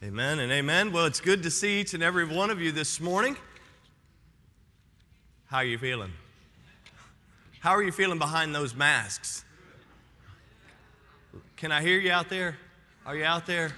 [0.00, 0.92] Amen and amen.
[0.92, 3.36] Well, it's good to see each and every one of you this morning.
[5.46, 6.12] How are you feeling?
[7.58, 9.44] How are you feeling behind those masks?
[11.56, 12.56] Can I hear you out there?
[13.04, 13.72] Are you out there?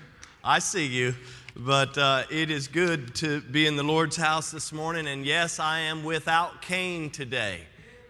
[0.44, 1.14] I see you.
[1.56, 5.06] But uh, it is good to be in the Lord's house this morning.
[5.06, 7.60] And yes, I am without cane today.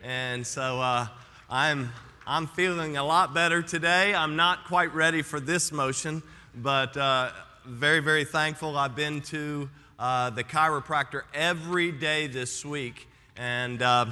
[0.02, 1.06] And so uh,
[1.48, 1.92] I'm,
[2.26, 4.16] I'm feeling a lot better today.
[4.16, 6.24] I'm not quite ready for this motion,
[6.56, 7.30] but uh,
[7.64, 8.76] very, very thankful.
[8.76, 13.08] I've been to uh, the chiropractor every day this week.
[13.36, 14.06] And uh,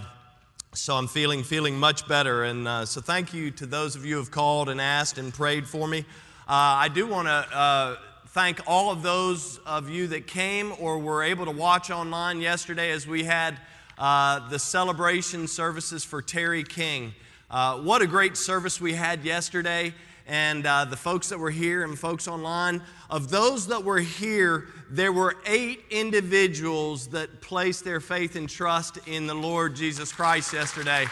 [0.75, 2.45] so I'm feeling, feeling much better.
[2.45, 5.33] And uh, so thank you to those of you who have called and asked and
[5.33, 6.05] prayed for me.
[6.47, 11.45] I do want to thank all of those of you that came or were able
[11.47, 13.59] to watch online yesterday as we had
[13.99, 17.15] uh, the celebration services for Terry King.
[17.51, 19.93] Uh, what a great service we had yesterday.
[20.29, 24.69] And uh, the folks that were here and folks online, of those that were here,
[24.91, 30.53] there were eight individuals that placed their faith and trust in the Lord Jesus Christ
[30.53, 31.07] yesterday.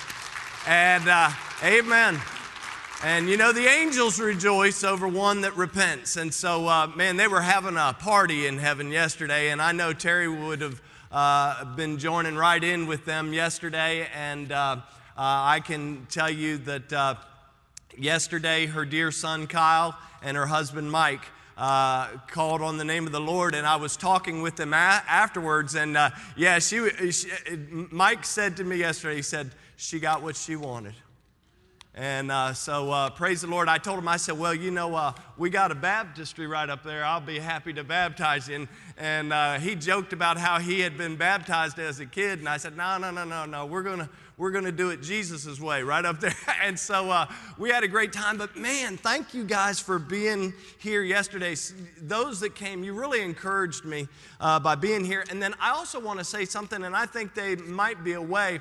[0.67, 1.31] And uh,
[1.65, 2.21] amen.
[3.03, 6.17] And you know, the angels rejoice over one that repents.
[6.17, 9.49] And so, uh, man, they were having a party in heaven yesterday.
[9.49, 14.09] And I know Terry would have uh, been joining right in with them yesterday.
[14.15, 14.81] And uh, uh
[15.17, 17.15] I can tell you that uh,
[17.97, 21.23] yesterday, her dear son Kyle and her husband Mike.
[21.59, 25.03] Uh, called on the name of the Lord, and I was talking with them a-
[25.09, 25.75] afterwards.
[25.75, 25.97] And
[26.37, 27.29] yeah, she, she,
[27.91, 30.93] Mike said to me yesterday, he said, she got what she wanted.
[31.99, 33.71] And uh, so, uh, praise the Lord.
[33.71, 36.85] I told him, I said, Well, you know, uh, we got a baptistry right up
[36.85, 37.03] there.
[37.03, 38.57] I'll be happy to baptize you.
[38.57, 42.41] And, and uh, he joked about how he had been baptized as a kid.
[42.41, 43.65] And I said, No, no, no, no, no.
[43.65, 46.35] We're going to we're to do it Jesus' way right up there.
[46.63, 47.27] And so uh,
[47.59, 48.37] we had a great time.
[48.37, 51.55] But man, thank you guys for being here yesterday.
[52.03, 54.09] Those that came, you really encouraged me
[54.41, 55.25] uh, by being here.
[55.31, 58.61] And then I also want to say something, and I think they might be away.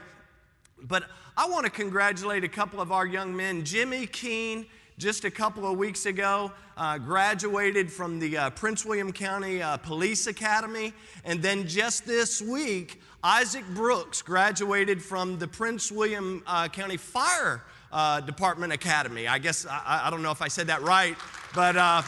[0.81, 1.06] But
[1.38, 3.64] I want to congratulate a couple of our young men.
[3.64, 4.66] Jimmy Keene,
[4.98, 9.77] just a couple of weeks ago, uh, graduated from the uh, Prince William County uh,
[9.77, 10.94] Police Academy.
[11.23, 17.64] And then just this week, Isaac Brooks graduated from the Prince William uh, County Fire
[17.92, 19.28] uh, Department Academy.
[19.28, 21.16] I guess, I, I, don't know if I said that right,
[21.54, 22.02] but uh,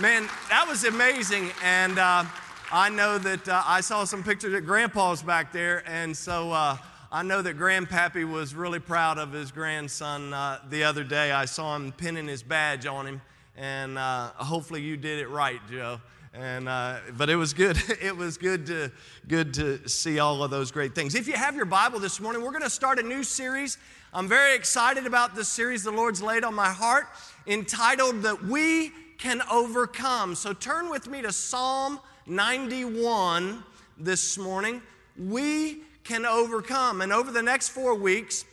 [0.00, 1.50] man, that was amazing.
[1.62, 5.84] And I know that I saw some pictures at Grandpa's back there.
[5.86, 6.76] And so,
[7.10, 11.32] I know that Grandpappy was really proud of his grandson uh, the other day.
[11.32, 13.22] I saw him pinning his badge on him,
[13.56, 16.02] and uh, hopefully you did it right, Joe.
[16.34, 17.78] And uh, but it was good.
[18.02, 18.92] it was good to
[19.26, 21.14] good to see all of those great things.
[21.14, 23.78] If you have your Bible this morning, we're going to start a new series.
[24.12, 27.06] I'm very excited about this series the Lord's laid on my heart,
[27.46, 33.64] entitled "That We Can Overcome." So turn with me to Psalm 91
[33.96, 34.82] this morning.
[35.16, 37.02] We can overcome.
[37.02, 38.46] And over the next four weeks,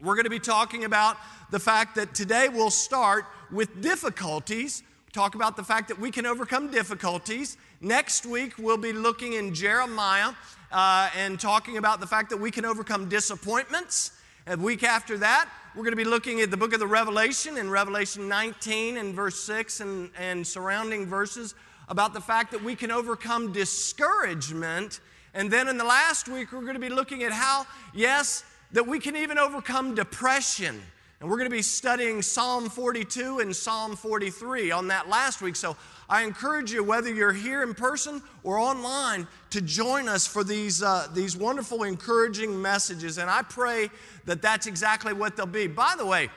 [0.00, 1.16] we're going to be talking about
[1.50, 4.84] the fact that today we'll start with difficulties.
[5.12, 7.56] Talk about the fact that we can overcome difficulties.
[7.80, 10.30] Next week, we'll be looking in Jeremiah
[10.70, 14.12] uh, and talking about the fact that we can overcome disappointments.
[14.46, 17.56] A week after that, we're going to be looking at the book of the Revelation
[17.56, 21.56] in Revelation 19 and verse 6 and, and surrounding verses
[21.88, 25.00] about the fact that we can overcome discouragement
[25.36, 28.42] and then in the last week, we're going to be looking at how, yes,
[28.72, 30.80] that we can even overcome depression.
[31.20, 35.54] And we're going to be studying Psalm 42 and Psalm 43 on that last week.
[35.54, 35.76] So
[36.08, 40.82] I encourage you, whether you're here in person or online, to join us for these,
[40.82, 43.18] uh, these wonderful, encouraging messages.
[43.18, 43.90] And I pray
[44.24, 45.66] that that's exactly what they'll be.
[45.66, 46.30] By the way,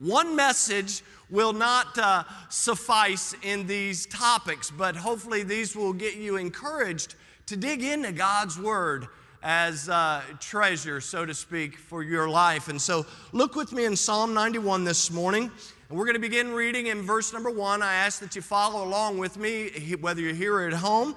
[0.00, 6.36] one message will not uh, suffice in these topics, but hopefully these will get you
[6.36, 7.14] encouraged
[7.48, 9.08] to dig into God's Word
[9.42, 12.68] as uh, treasure, so to speak, for your life.
[12.68, 15.50] And so look with me in Psalm 91 this morning.
[15.88, 17.82] And we're going to begin reading in verse number one.
[17.82, 21.16] I ask that you follow along with me, whether you're here or at home.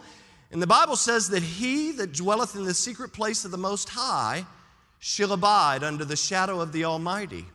[0.51, 3.89] And the Bible says that he that dwelleth in the secret place of the Most
[3.89, 4.45] High
[4.99, 7.45] shall abide under the shadow of the Almighty.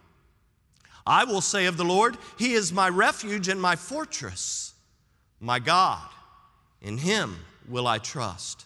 [1.07, 4.75] I will say of the Lord, He is my refuge and my fortress,
[5.41, 6.07] my God.
[6.83, 7.37] In Him
[7.69, 8.66] will I trust.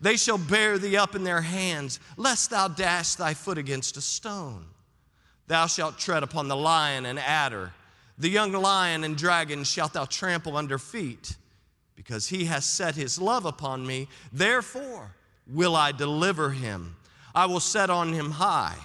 [0.00, 4.00] They shall bear thee up in their hands, lest thou dash thy foot against a
[4.00, 4.66] stone.
[5.48, 7.72] Thou shalt tread upon the lion and adder,
[8.18, 11.36] the young lion and dragon shalt thou trample under feet.
[11.94, 15.14] Because he has set his love upon me, therefore
[15.46, 16.96] will I deliver him.
[17.34, 18.76] I will set on him high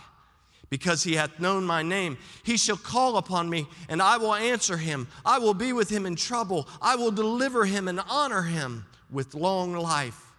[0.70, 2.18] because he hath known my name.
[2.44, 5.08] He shall call upon me, and I will answer him.
[5.26, 6.68] I will be with him in trouble.
[6.82, 8.86] I will deliver him and honor him.
[9.12, 10.33] With long life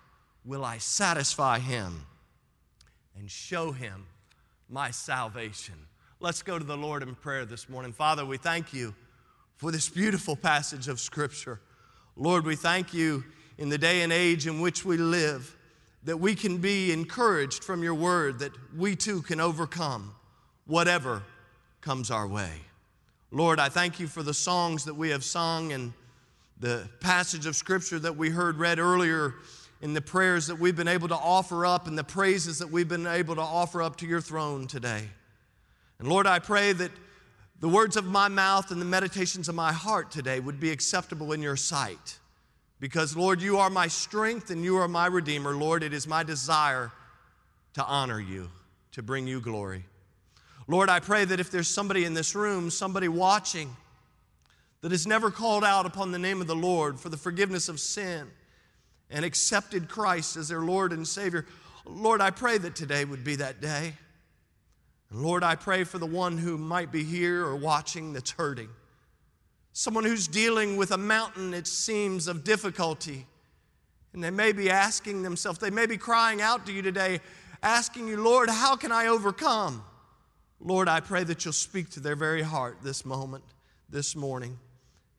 [0.44, 2.06] will I satisfy him
[3.16, 4.06] and show him
[4.68, 5.74] my salvation.
[6.20, 7.92] Let's go to the Lord in prayer this morning.
[7.92, 8.94] Father, we thank you
[9.56, 11.60] for this beautiful passage of Scripture.
[12.16, 13.24] Lord, we thank you
[13.58, 15.56] in the day and age in which we live
[16.04, 20.14] that we can be encouraged from your word, that we too can overcome
[20.66, 21.22] whatever
[21.80, 22.50] comes our way.
[23.30, 25.92] Lord, I thank you for the songs that we have sung and
[26.60, 29.34] the passage of scripture that we heard read earlier
[29.84, 32.88] in the prayers that we've been able to offer up and the praises that we've
[32.88, 35.02] been able to offer up to your throne today.
[35.98, 36.90] And Lord, I pray that
[37.60, 41.32] the words of my mouth and the meditations of my heart today would be acceptable
[41.32, 42.18] in your sight.
[42.80, 45.54] Because, Lord, you are my strength and you are my Redeemer.
[45.54, 46.90] Lord, it is my desire
[47.74, 48.48] to honor you,
[48.92, 49.84] to bring you glory.
[50.66, 53.76] Lord, I pray that if there's somebody in this room, somebody watching,
[54.80, 57.78] that has never called out upon the name of the Lord for the forgiveness of
[57.78, 58.30] sin
[59.14, 61.46] and accepted Christ as their Lord and Savior,
[61.86, 63.94] Lord, I pray that today would be that day.
[65.08, 68.68] And Lord, I pray for the one who might be here or watching that's hurting,
[69.72, 73.24] someone who's dealing with a mountain, it seems, of difficulty.
[74.12, 77.20] And they may be asking themselves, they may be crying out to you today,
[77.62, 79.84] asking you, Lord, how can I overcome?
[80.58, 83.44] Lord, I pray that you'll speak to their very heart this moment,
[83.88, 84.58] this morning.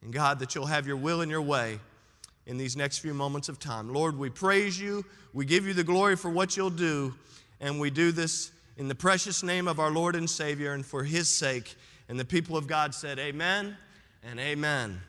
[0.02, 1.80] And God, that you'll have your will and your way
[2.46, 3.92] in these next few moments of time.
[3.92, 5.06] Lord, we praise you.
[5.34, 7.14] We give you the glory for what you'll do.
[7.60, 11.04] And we do this in the precious name of our Lord and Savior and for
[11.04, 11.76] his sake.
[12.08, 13.76] And the people of God said, Amen
[14.24, 15.02] and Amen.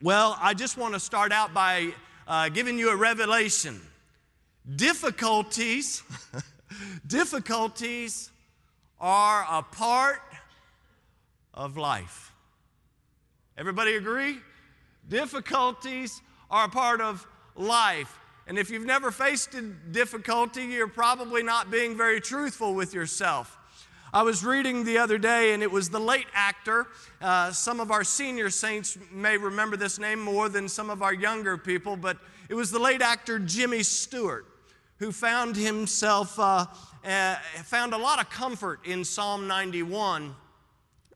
[0.00, 1.92] Well, I just want to start out by
[2.26, 3.80] uh, giving you a revelation.
[4.76, 6.02] Difficulties,
[7.06, 8.30] difficulties
[8.98, 10.22] are a part
[11.52, 12.32] of life.
[13.58, 14.38] Everybody agree?
[15.08, 16.22] Difficulties
[16.54, 18.16] are a part of life.
[18.46, 23.58] And if you've never faced a difficulty, you're probably not being very truthful with yourself.
[24.12, 26.86] I was reading the other day, and it was the late actor.
[27.20, 31.12] Uh, some of our senior saints may remember this name more than some of our
[31.12, 32.18] younger people, but
[32.48, 34.46] it was the late actor Jimmy Stewart
[35.00, 36.66] who found himself uh,
[37.04, 37.34] uh,
[37.64, 40.32] found a lot of comfort in Psalm 91.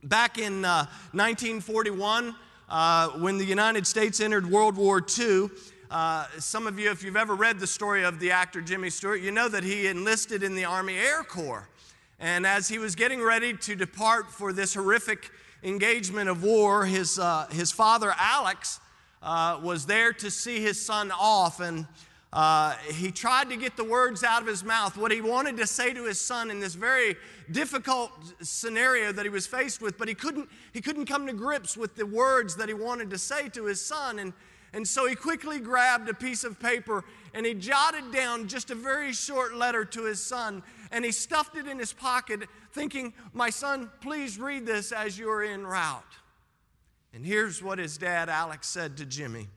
[0.03, 2.35] Back in uh, 1941,
[2.69, 5.49] uh, when the United States entered World War II,
[5.91, 9.23] uh, some of you, if you've ever read the story of the actor Jimmy Stewart,
[9.23, 11.67] you know that he enlisted in the Army Air Corps.
[12.21, 15.31] And as he was getting ready to depart for this horrific
[15.63, 18.81] engagement of war, his, uh, his father, Alex,
[19.23, 21.61] uh, was there to see his son off.
[21.61, 21.87] And
[22.33, 25.67] uh, he tried to get the words out of his mouth, what he wanted to
[25.67, 27.17] say to his son in this very
[27.51, 28.11] difficult
[28.43, 31.97] scenario that he was faced with, but he couldn't, he couldn't come to grips with
[31.97, 34.19] the words that he wanted to say to his son.
[34.19, 34.35] And,
[34.75, 38.75] and so he quickly grabbed a piece of paper and he jotted down just a
[38.75, 42.43] very short letter to his son and he stuffed it in his pocket,
[42.73, 46.05] thinking, My son, please read this as you're en route.
[47.15, 49.49] And here's what his dad, Alex, said to Jimmy.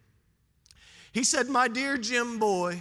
[1.11, 2.79] He said, My dear Jim boy,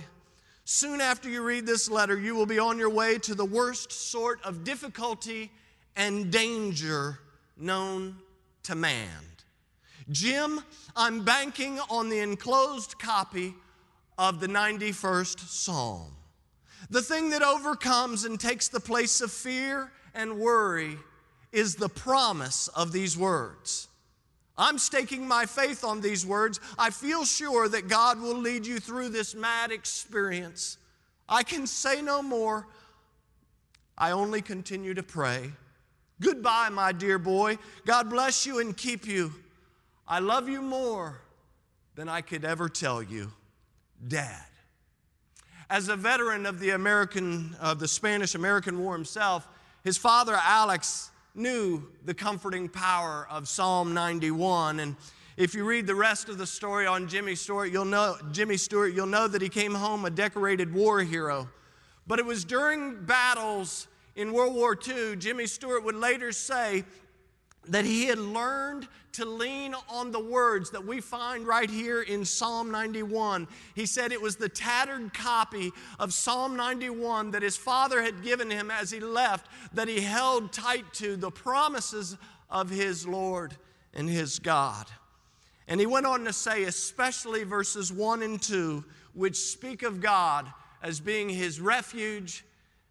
[0.64, 3.90] soon after you read this letter, you will be on your way to the worst
[3.90, 5.50] sort of difficulty
[5.96, 7.18] and danger
[7.56, 8.16] known
[8.64, 9.24] to man.
[10.10, 10.60] Jim,
[10.96, 13.54] I'm banking on the enclosed copy
[14.18, 16.12] of the 91st Psalm.
[16.88, 20.98] The thing that overcomes and takes the place of fear and worry
[21.52, 23.88] is the promise of these words.
[24.60, 26.60] I'm staking my faith on these words.
[26.78, 30.76] I feel sure that God will lead you through this mad experience.
[31.26, 32.66] I can say no more.
[33.96, 35.50] I only continue to pray.
[36.20, 37.56] Goodbye, my dear boy.
[37.86, 39.32] God bless you and keep you.
[40.06, 41.22] I love you more
[41.94, 43.32] than I could ever tell you
[44.06, 44.44] Dad.
[45.70, 49.48] As a veteran of the American, of the Spanish American War himself,
[49.84, 54.80] his father Alex knew the comforting power of Psalm 91.
[54.80, 54.96] And
[55.36, 58.92] if you read the rest of the story on Jimmy Stewart, you'll know Jimmy Stewart,
[58.92, 61.48] you'll know that he came home a decorated war hero.
[62.06, 66.84] But it was during battles in World War II, Jimmy Stewart would later say
[67.68, 72.24] that he had learned to lean on the words that we find right here in
[72.24, 73.48] Psalm 91.
[73.74, 78.50] He said it was the tattered copy of Psalm 91 that his father had given
[78.50, 82.16] him as he left that he held tight to the promises
[82.48, 83.56] of his Lord
[83.92, 84.86] and his God.
[85.66, 90.46] And he went on to say, especially verses 1 and 2, which speak of God
[90.82, 92.44] as being his refuge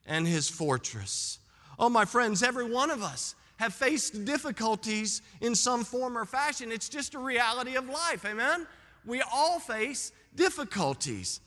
[0.06, 1.40] and his fortress.
[1.78, 6.72] Oh, my friends, every one of us have faced difficulties in some form or fashion.
[6.72, 8.66] It's just a reality of life, amen?
[9.06, 11.42] We all face difficulties.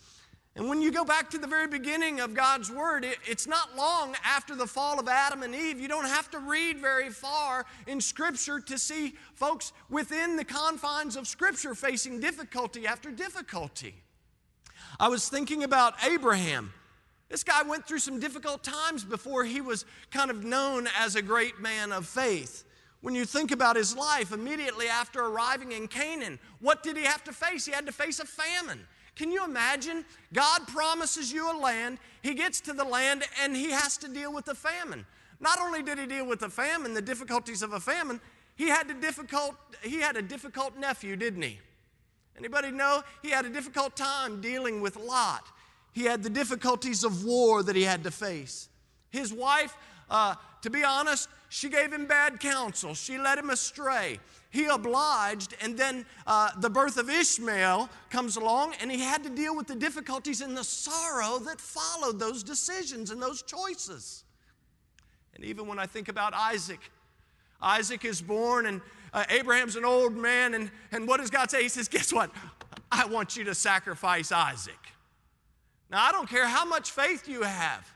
[0.55, 3.75] And when you go back to the very beginning of God's Word, it, it's not
[3.79, 5.81] long after the fall of Adam and Eve.
[5.81, 11.17] You don't have to read very far in Scripture to see folks within the confines
[11.17, 13.95] of Scripture facing difficulty after difficulty.
[15.01, 16.75] I was thinking about Abraham.
[17.33, 21.23] This guy went through some difficult times before he was kind of known as a
[21.23, 22.65] great man of faith.
[23.01, 27.25] When you think about his life, immediately after arriving in Canaan, what did he have
[27.25, 27.65] to face?
[27.65, 28.81] He had to face a famine.
[29.17, 30.05] Can you imagine?
[30.35, 34.31] God promises you a land, he gets to the land, and he has to deal
[34.31, 35.07] with the famine.
[35.41, 38.21] Not only did he deal with the famine, the difficulties of a famine,
[38.57, 41.59] he had, a difficult, he had a difficult nephew, didn't he?
[42.37, 43.03] Anybody know?
[43.23, 45.47] He had a difficult time dealing with Lot.
[45.93, 48.69] He had the difficulties of war that he had to face.
[49.11, 49.77] His wife,
[50.11, 52.95] uh, to be honest, she gave him bad counsel.
[52.95, 54.19] She led him astray.
[54.49, 59.31] He obliged, and then uh, the birth of Ishmael comes along, and he had to
[59.31, 64.25] deal with the difficulties and the sorrow that followed those decisions and those choices.
[65.35, 66.81] And even when I think about Isaac,
[67.61, 68.81] Isaac is born, and
[69.13, 71.63] uh, Abraham's an old man, and, and what does God say?
[71.63, 72.31] He says, Guess what?
[72.91, 74.75] I want you to sacrifice Isaac.
[75.93, 77.87] Now, I don't care how much faith you have.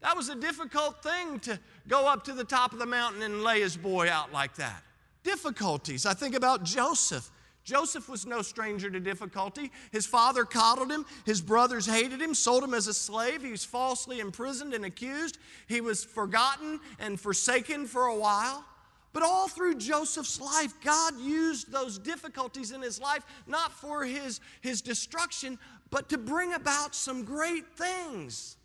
[0.00, 3.42] That was a difficult thing to go up to the top of the mountain and
[3.42, 4.84] lay his boy out like that.
[5.24, 6.06] Difficulties.
[6.06, 7.28] I think about Joseph.
[7.64, 9.72] Joseph was no stranger to difficulty.
[9.90, 13.42] His father coddled him, his brothers hated him, sold him as a slave.
[13.42, 15.38] He was falsely imprisoned and accused.
[15.66, 18.64] He was forgotten and forsaken for a while.
[19.12, 24.40] But all through Joseph's life, God used those difficulties in his life not for his,
[24.60, 25.58] his destruction,
[25.90, 28.56] but to bring about some great things.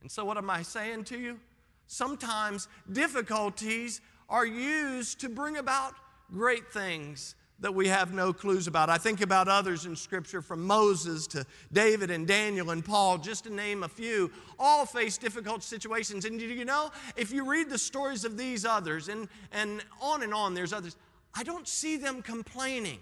[0.00, 1.38] And so, what am I saying to you?
[1.86, 5.94] Sometimes difficulties are used to bring about
[6.32, 8.90] great things that we have no clues about.
[8.90, 13.44] I think about others in Scripture from Moses to David and Daniel and Paul, just
[13.44, 16.24] to name a few, all face difficult situations.
[16.24, 20.24] And do you know, if you read the stories of these others and, and on
[20.24, 20.96] and on, there's others,
[21.34, 22.98] I don't see them complaining.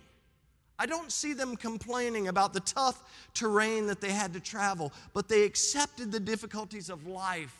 [0.80, 5.28] I don't see them complaining about the tough terrain that they had to travel, but
[5.28, 7.54] they accepted the difficulties of life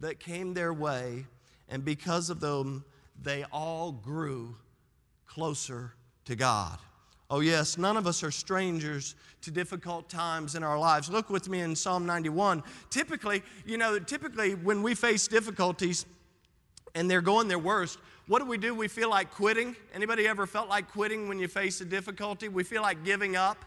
[0.00, 1.26] that came their way,
[1.68, 2.82] and because of them,
[3.22, 4.56] they all grew
[5.26, 5.92] closer
[6.24, 6.78] to God.
[7.28, 11.10] Oh, yes, none of us are strangers to difficult times in our lives.
[11.10, 12.62] Look with me in Psalm 91.
[12.88, 16.06] Typically, you know, typically when we face difficulties
[16.94, 18.74] and they're going their worst, what do we do?
[18.74, 19.76] We feel like quitting.
[19.92, 22.48] Anybody ever felt like quitting when you face a difficulty?
[22.48, 23.64] We feel like giving up.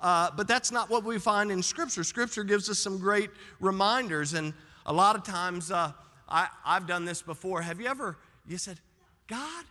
[0.00, 2.02] Uh, but that's not what we find in Scripture.
[2.02, 4.32] Scripture gives us some great reminders.
[4.34, 4.52] And
[4.86, 5.92] a lot of times, uh,
[6.28, 7.62] I, I've done this before.
[7.62, 8.16] Have you ever,
[8.48, 8.80] you said,
[9.28, 9.64] God,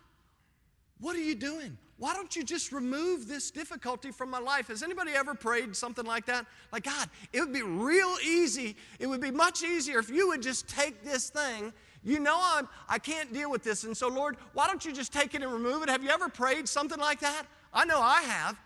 [1.01, 1.77] what are you doing?
[1.97, 4.67] Why don't you just remove this difficulty from my life?
[4.67, 6.45] Has anybody ever prayed something like that?
[6.71, 8.77] Like, God, it would be real easy.
[8.99, 12.67] It would be much easier if you would just take this thing you know I'm,
[12.87, 13.83] I can't deal with this.
[13.83, 15.89] And so, Lord, why don't you just take it and remove it?
[15.89, 17.43] Have you ever prayed something like that?
[17.73, 18.57] I know I have.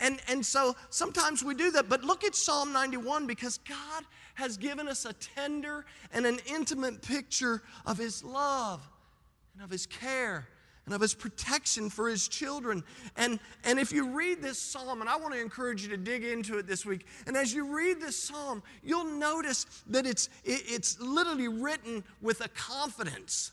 [0.00, 1.88] And, and so sometimes we do that.
[1.88, 4.04] But look at Psalm 91 because God
[4.34, 8.88] has given us a tender and an intimate picture of His love
[9.54, 10.46] and of His care
[10.88, 12.82] and of his protection for his children.
[13.14, 16.24] And, and if you read this psalm, and I want to encourage you to dig
[16.24, 20.62] into it this week, and as you read this psalm, you'll notice that it's, it,
[20.64, 23.52] it's literally written with a confidence.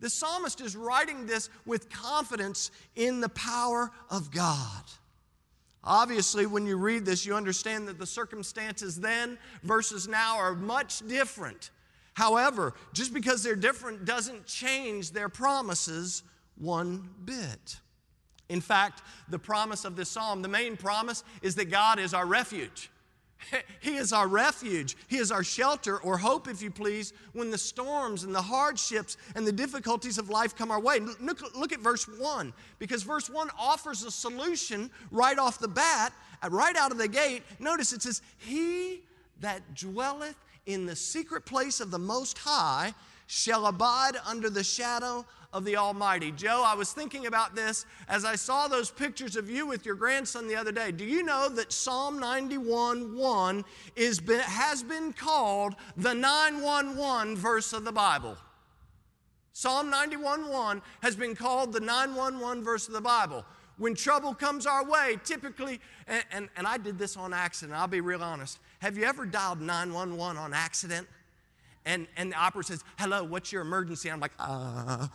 [0.00, 4.84] The psalmist is writing this with confidence in the power of God.
[5.84, 11.06] Obviously, when you read this, you understand that the circumstances then versus now are much
[11.06, 11.72] different.
[12.14, 16.22] However, just because they're different doesn't change their promises
[16.60, 17.80] one bit.
[18.48, 22.26] In fact, the promise of this psalm, the main promise is that God is our
[22.26, 22.90] refuge.
[23.80, 24.96] He is our refuge.
[25.08, 29.16] He is our shelter or hope, if you please, when the storms and the hardships
[29.34, 31.00] and the difficulties of life come our way.
[31.20, 36.12] Look, look at verse 1, because verse 1 offers a solution right off the bat,
[36.50, 37.42] right out of the gate.
[37.58, 39.04] Notice it says, He
[39.40, 40.36] that dwelleth
[40.66, 42.94] in the secret place of the Most High
[43.30, 46.32] shall abide under the shadow of the Almighty.
[46.32, 49.94] Joe, I was thinking about this as I saw those pictures of you with your
[49.94, 50.90] grandson the other day.
[50.90, 57.84] Do you know that Psalm 91 1 is has been called the 911 verse of
[57.84, 58.36] the Bible?
[59.52, 63.44] Psalm 91 1 has been called the 911 verse of the Bible.
[63.78, 67.86] When trouble comes our way, typically, and, and, and I did this on accident, I'll
[67.86, 68.58] be real honest.
[68.80, 71.06] Have you ever dialed 911 on accident?
[71.84, 74.08] And, and the operator says, Hello, what's your emergency?
[74.08, 75.08] And I'm like, Uh,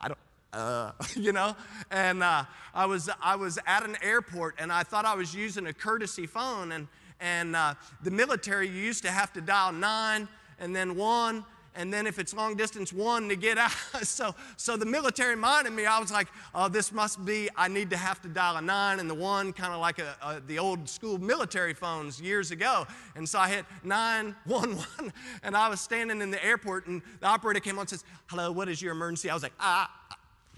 [0.00, 0.18] I don't,
[0.52, 1.56] uh, you know?
[1.90, 2.44] And uh,
[2.74, 6.26] I, was, I was at an airport and I thought I was using a courtesy
[6.26, 6.72] phone.
[6.72, 6.88] And,
[7.20, 10.28] and uh, the military, used to have to dial nine
[10.58, 11.44] and then one
[11.76, 13.72] and then if it's long distance, one to get out.
[14.02, 15.86] so, so the military minded me.
[15.86, 19.00] I was like, oh, this must be, I need to have to dial a nine
[19.00, 22.86] and the one, kind of like a, a, the old school military phones years ago.
[23.16, 25.12] And so I hit 911,
[25.42, 28.52] and I was standing in the airport, and the operator came on and says, hello,
[28.52, 29.30] what is your emergency?
[29.30, 29.90] I was like, ah,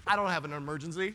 [0.07, 1.15] I don't have an emergency.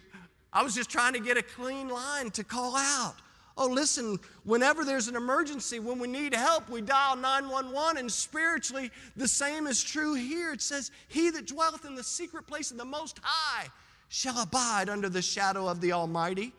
[0.53, 3.15] I was just trying to get a clean line to call out.
[3.63, 8.89] Oh, listen, whenever there's an emergency, when we need help, we dial 911, and spiritually,
[9.15, 10.51] the same is true here.
[10.51, 13.67] It says, He that dwelleth in the secret place of the Most High
[14.09, 16.53] shall abide under the shadow of the Almighty.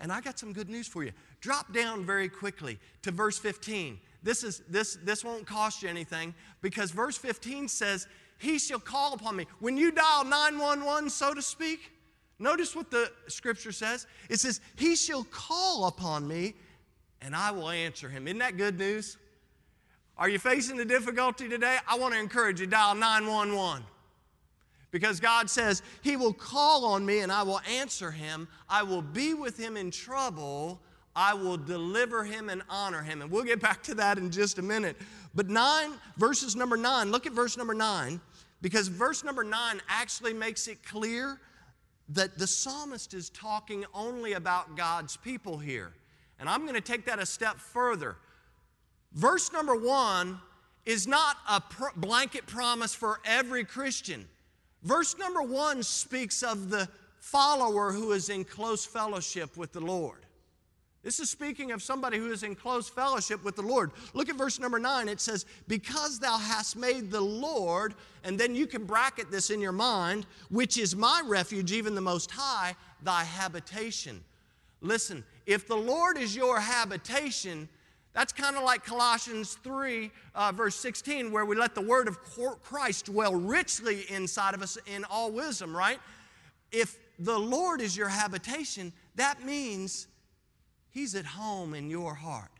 [0.00, 1.12] And I got some good news for you.
[1.40, 4.00] Drop down very quickly to verse 15.
[4.24, 8.08] This, is, this, this won't cost you anything because verse 15 says,
[8.38, 9.46] He shall call upon me.
[9.60, 11.92] When you dial 911, so to speak,
[12.38, 14.06] Notice what the scripture says.
[14.30, 16.54] It says, He shall call upon me
[17.20, 18.28] and I will answer him.
[18.28, 19.16] Isn't that good news?
[20.16, 21.78] Are you facing a difficulty today?
[21.86, 23.84] I want to encourage you, dial 911.
[24.90, 28.48] Because God says, He will call on me and I will answer him.
[28.68, 30.80] I will be with him in trouble.
[31.14, 33.22] I will deliver him and honor him.
[33.22, 34.96] And we'll get back to that in just a minute.
[35.34, 38.20] But nine, verses number nine, look at verse number nine,
[38.62, 41.40] because verse number nine actually makes it clear
[42.10, 45.92] that the psalmist is talking only about God's people here.
[46.40, 48.16] And I'm going to take that a step further.
[49.12, 50.40] Verse number one
[50.86, 51.62] is not a
[51.96, 54.26] blanket promise for every Christian.
[54.82, 60.20] Verse number one speaks of the follower who is in close fellowship with the Lord.
[61.08, 63.92] This is speaking of somebody who is in close fellowship with the Lord.
[64.12, 65.08] Look at verse number nine.
[65.08, 67.94] It says, Because thou hast made the Lord,
[68.24, 72.02] and then you can bracket this in your mind, which is my refuge, even the
[72.02, 74.22] Most High, thy habitation.
[74.82, 77.70] Listen, if the Lord is your habitation,
[78.12, 82.18] that's kind of like Colossians 3, uh, verse 16, where we let the word of
[82.62, 86.00] Christ dwell richly inside of us in all wisdom, right?
[86.70, 90.06] If the Lord is your habitation, that means
[90.90, 92.50] He's at home in your heart.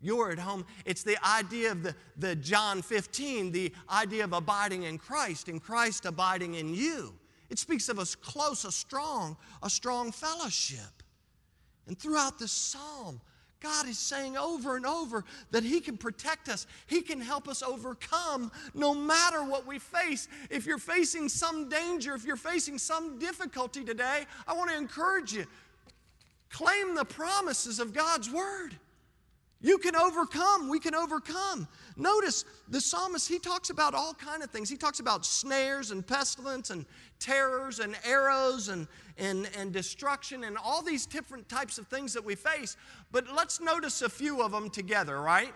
[0.00, 0.66] You're at home.
[0.84, 5.62] It's the idea of the, the John 15, the idea of abiding in Christ and
[5.62, 7.14] Christ abiding in you.
[7.48, 11.02] It speaks of us close, a strong, a strong fellowship.
[11.86, 13.20] And throughout this psalm,
[13.60, 16.66] God is saying over and over that He can protect us.
[16.86, 20.28] He can help us overcome no matter what we face.
[20.50, 25.32] If you're facing some danger, if you're facing some difficulty today, I want to encourage
[25.32, 25.46] you
[26.54, 28.76] Claim the promises of God's word.
[29.60, 30.68] You can overcome.
[30.68, 31.66] We can overcome.
[31.96, 34.70] Notice the psalmist, he talks about all kind of things.
[34.70, 36.86] He talks about snares and pestilence and
[37.18, 38.86] terrors and arrows and,
[39.18, 42.76] and, and destruction and all these different types of things that we face.
[43.10, 45.52] But let's notice a few of them together, right?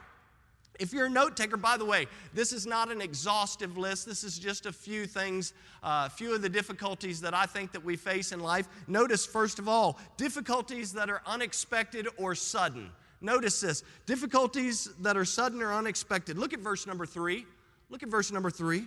[0.79, 4.07] If you're a note taker, by the way, this is not an exhaustive list.
[4.07, 7.73] This is just a few things, a uh, few of the difficulties that I think
[7.73, 8.69] that we face in life.
[8.87, 12.91] Notice, first of all, difficulties that are unexpected or sudden.
[13.21, 16.39] Notice this difficulties that are sudden or unexpected.
[16.39, 17.45] Look at verse number three.
[17.91, 18.85] Look at verse number three.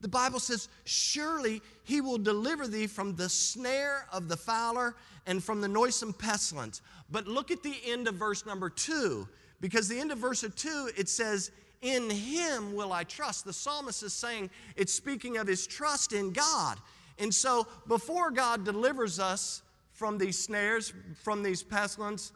[0.00, 4.94] The Bible says, Surely he will deliver thee from the snare of the fowler
[5.26, 6.80] and from the noisome pestilence.
[7.10, 9.28] But look at the end of verse number two.
[9.60, 11.50] Because the end of verse 2, it says,
[11.82, 13.44] In him will I trust.
[13.44, 16.78] The psalmist is saying it's speaking of his trust in God.
[17.18, 20.92] And so before God delivers us from these snares,
[21.22, 22.32] from these pestilence,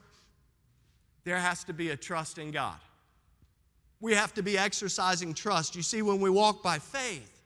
[1.24, 2.78] there has to be a trust in God.
[4.00, 5.76] We have to be exercising trust.
[5.76, 7.42] You see, when we walk by faith,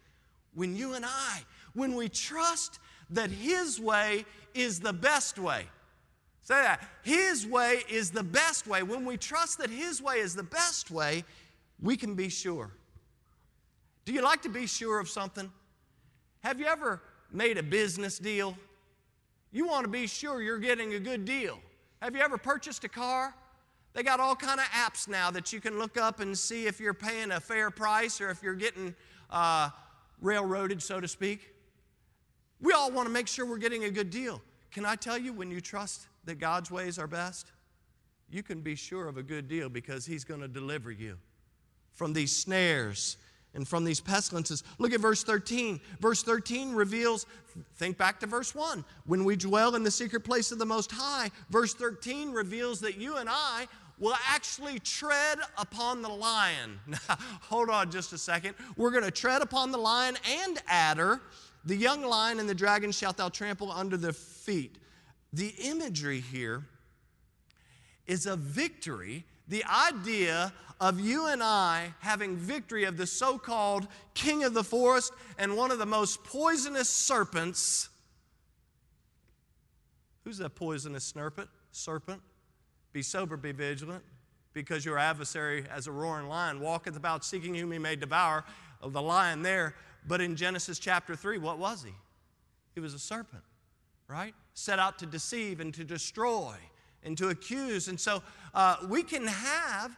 [0.55, 1.41] when you and I,
[1.75, 2.79] when we trust
[3.11, 5.67] that His way is the best way.
[6.45, 6.87] Say that.
[7.03, 8.83] His way is the best way.
[8.83, 11.25] When we trust that His way is the best way,
[11.81, 12.71] we can be sure.
[14.05, 15.51] Do you like to be sure of something?
[16.41, 17.01] Have you ever
[17.33, 18.57] made a business deal?
[19.53, 21.59] You want to be sure you're getting a good deal.
[22.03, 23.35] Have you ever purchased a car?
[23.95, 26.79] They got all kind of apps now that you can look up and see if
[26.79, 28.95] you're paying a fair price or if you're getting
[29.31, 29.71] uh,
[30.21, 31.55] railroaded, so to speak.
[32.61, 34.43] We all want to make sure we're getting a good deal.
[34.73, 37.53] Can I tell you, when you trust that God's ways are best,
[38.31, 41.17] you can be sure of a good deal because He's going to deliver you
[41.93, 43.17] from these snares
[43.55, 44.65] and from these pestilences.
[44.79, 45.81] Look at verse 13.
[46.01, 47.27] Verse 13 reveals,
[47.77, 48.85] think back to verse 1.
[49.07, 52.97] When we dwell in the secret place of the Most High, verse 13 reveals that
[52.97, 56.81] you and I will actually tread upon the lion.
[56.87, 58.57] Now, hold on just a second.
[58.77, 61.21] We're going to tread upon the lion and adder.
[61.65, 64.79] The young lion and the dragon shalt thou trample under the feet.
[65.35, 66.65] The imagery here
[68.07, 73.87] is a victory the idea of you and I having victory of the so called
[74.15, 77.89] king of the forest and one of the most poisonous serpents.
[80.25, 81.49] Who's that poisonous serpent?
[81.73, 82.23] Serpent.
[82.93, 84.05] Be sober, be vigilant,
[84.53, 88.45] because your adversary, as a roaring lion, walketh about seeking whom he may devour.
[88.81, 89.75] Of the lion there.
[90.07, 91.93] But in Genesis chapter 3, what was he?
[92.75, 93.43] He was a serpent,
[94.09, 94.35] right?
[94.55, 96.55] Set out to deceive and to destroy
[97.03, 97.89] and to accuse.
[97.89, 98.23] And so
[98.55, 99.97] uh, we can have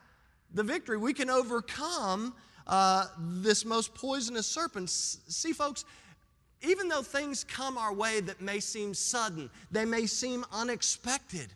[0.52, 2.34] the victory, we can overcome
[2.66, 4.90] uh, this most poisonous serpent.
[4.90, 5.84] See, folks,
[6.62, 11.52] even though things come our way that may seem sudden, they may seem unexpected,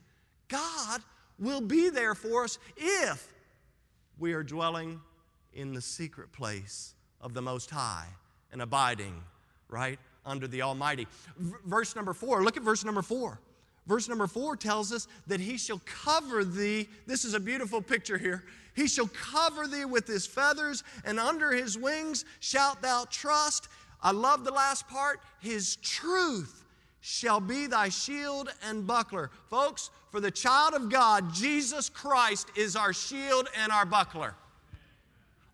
[0.48, 1.02] God
[1.38, 3.32] will be there for us if
[4.18, 5.00] we are dwelling
[5.52, 8.06] in the secret place of the Most High
[8.52, 9.22] and abiding,
[9.68, 11.06] right, under the Almighty.
[11.38, 13.40] V- verse number four, look at verse number four.
[13.86, 16.88] Verse number four tells us that he shall cover thee.
[17.06, 18.44] This is a beautiful picture here.
[18.74, 23.68] He shall cover thee with his feathers, and under his wings shalt thou trust.
[24.02, 25.20] I love the last part.
[25.40, 26.64] His truth
[27.00, 29.30] shall be thy shield and buckler.
[29.48, 34.34] Folks, for the child of God, Jesus Christ is our shield and our buckler.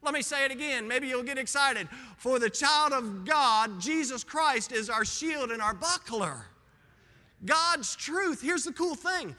[0.06, 0.86] Let me say it again.
[0.86, 1.88] Maybe you'll get excited.
[2.16, 6.46] For the child of God, Jesus Christ is our shield and our buckler.
[7.44, 9.34] God's truth, here's the cool thing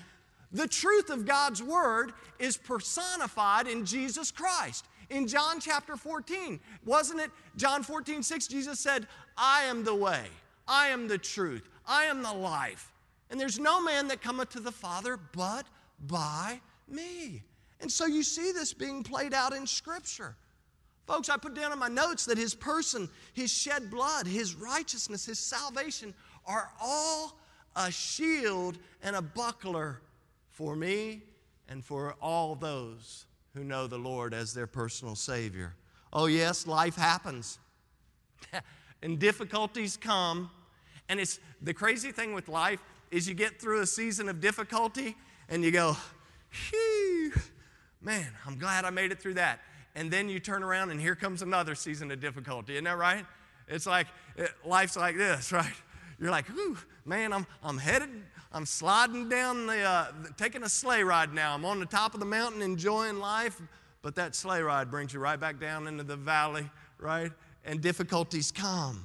[0.51, 4.85] the truth of God's word is personified in Jesus Christ.
[5.09, 8.47] In John chapter 14, wasn't it John 14, 6?
[8.47, 10.25] Jesus said, I am the way,
[10.67, 12.91] I am the truth, I am the life.
[13.29, 15.65] And there's no man that cometh to the Father but
[16.07, 17.41] by me.
[17.79, 20.35] And so you see this being played out in Scripture.
[21.07, 25.25] Folks, I put down in my notes that his person, his shed blood, his righteousness,
[25.25, 26.13] his salvation
[26.45, 27.39] are all
[27.77, 30.01] a shield and a buckler
[30.49, 31.21] for me
[31.69, 35.75] and for all those who know the Lord as their personal Savior.
[36.11, 37.57] Oh, yes, life happens.
[39.01, 40.49] and difficulties come.
[41.07, 45.15] And it's the crazy thing with life is you get through a season of difficulty
[45.47, 45.95] and you go,
[46.49, 47.31] Phew,
[48.01, 49.61] man, I'm glad I made it through that.
[49.97, 52.73] And then you turn around and here comes another season of difficulty.
[52.73, 53.25] Isn't that right?
[53.67, 54.05] It's like
[54.35, 55.73] it, life's like this, right?
[56.19, 58.09] You're like, whew, man, I'm, I'm headed,
[58.51, 61.55] I'm sliding down the, uh, taking a sleigh ride now.
[61.55, 63.59] I'm on the top of the mountain enjoying life,
[64.03, 67.31] but that sleigh ride brings you right back down into the valley, right?
[67.65, 69.03] And difficulties come.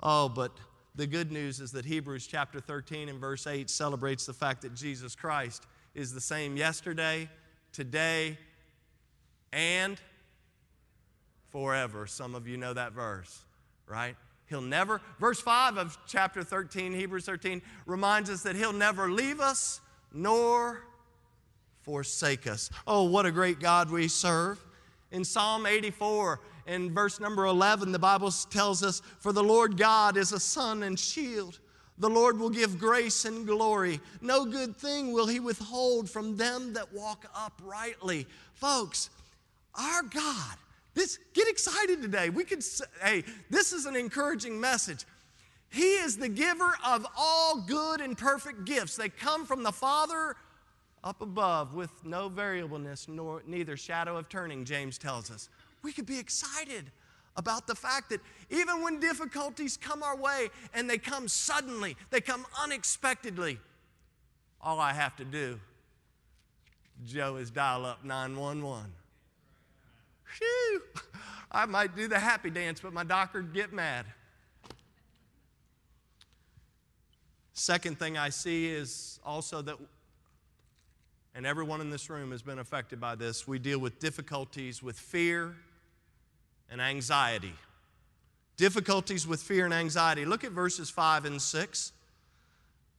[0.00, 0.50] Oh, but
[0.96, 4.74] the good news is that Hebrews chapter 13 and verse 8 celebrates the fact that
[4.74, 7.30] Jesus Christ is the same yesterday,
[7.72, 8.36] today,
[9.52, 10.00] and
[11.50, 12.06] forever.
[12.06, 13.44] Some of you know that verse,
[13.86, 14.16] right?
[14.48, 19.40] He'll never, verse 5 of chapter 13, Hebrews 13, reminds us that He'll never leave
[19.40, 19.80] us
[20.12, 20.82] nor
[21.82, 22.70] forsake us.
[22.86, 24.62] Oh, what a great God we serve.
[25.10, 30.16] In Psalm 84, in verse number 11, the Bible tells us, For the Lord God
[30.16, 31.58] is a sun and shield.
[31.98, 34.00] The Lord will give grace and glory.
[34.20, 38.26] No good thing will He withhold from them that walk uprightly.
[38.54, 39.10] Folks,
[39.74, 40.56] our God
[40.96, 42.30] this, get excited today.
[42.30, 45.04] We could say, hey, this is an encouraging message.
[45.68, 48.96] He is the giver of all good and perfect gifts.
[48.96, 50.36] They come from the Father
[51.04, 55.50] up above with no variableness nor neither shadow of turning, James tells us.
[55.82, 56.90] We could be excited
[57.36, 62.22] about the fact that even when difficulties come our way and they come suddenly, they
[62.22, 63.58] come unexpectedly,
[64.62, 65.60] all I have to do,
[67.04, 68.95] Joe, is dial up 911.
[70.26, 70.82] Phew,
[71.50, 74.06] I might do the happy dance, but my doctor would get mad.
[77.52, 79.76] Second thing I see is also that,
[81.34, 84.98] and everyone in this room has been affected by this, we deal with difficulties with
[84.98, 85.56] fear
[86.70, 87.54] and anxiety.
[88.56, 90.24] Difficulties with fear and anxiety.
[90.24, 91.92] Look at verses 5 and 6.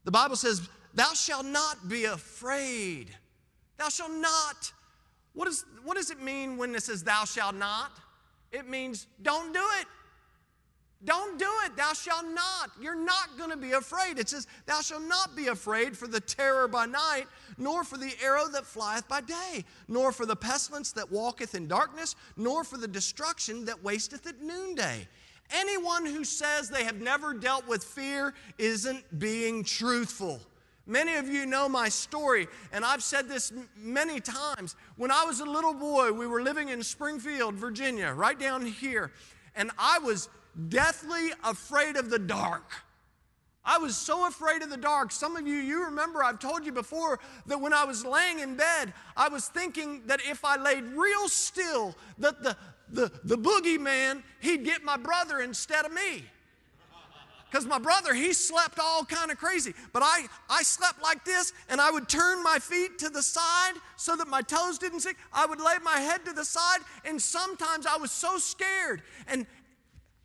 [0.05, 3.09] The Bible says, Thou shalt not be afraid.
[3.77, 4.71] Thou shalt not.
[5.37, 7.91] What, is, what does it mean when it says, Thou shalt not?
[8.51, 9.85] It means, Don't do it.
[11.05, 11.77] Don't do it.
[11.77, 12.71] Thou shalt not.
[12.81, 14.17] You're not going to be afraid.
[14.17, 17.25] It says, Thou shalt not be afraid for the terror by night,
[17.59, 21.67] nor for the arrow that flieth by day, nor for the pestilence that walketh in
[21.67, 25.07] darkness, nor for the destruction that wasteth at noonday.
[25.51, 30.41] Anyone who says they have never dealt with fear isn't being truthful.
[30.87, 34.75] Many of you know my story, and I've said this many times.
[34.95, 39.11] When I was a little boy, we were living in Springfield, Virginia, right down here,
[39.53, 40.29] and I was
[40.69, 42.71] deathly afraid of the dark.
[43.65, 45.11] I was so afraid of the dark.
[45.11, 48.55] Some of you, you remember, I've told you before that when I was laying in
[48.55, 52.55] bed, I was thinking that if I laid real still, that the,
[52.89, 56.23] the, the boogeyman, he'd get my brother instead of me.
[57.49, 59.73] Because my brother, he slept all kind of crazy.
[59.93, 63.73] But I, I slept like this, and I would turn my feet to the side
[63.95, 65.17] so that my toes didn't sink.
[65.31, 69.01] I would lay my head to the side, and sometimes I was so scared.
[69.27, 69.45] And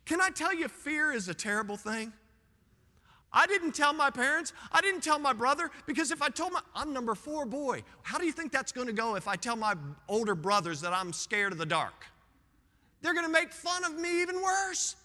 [0.05, 2.11] can I tell you, fear is a terrible thing?
[3.31, 4.53] I didn't tell my parents.
[4.71, 7.83] I didn't tell my brother because if I told my, I'm number four boy.
[8.03, 9.73] How do you think that's going to go if I tell my
[10.07, 12.05] older brothers that I'm scared of the dark?
[13.01, 14.95] They're going to make fun of me even worse.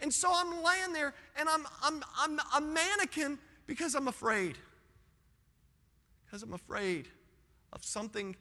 [0.00, 4.56] And so I'm laying there and I'm, I'm, I'm a mannequin because I'm afraid.
[6.24, 7.08] Because I'm afraid
[7.72, 8.36] of something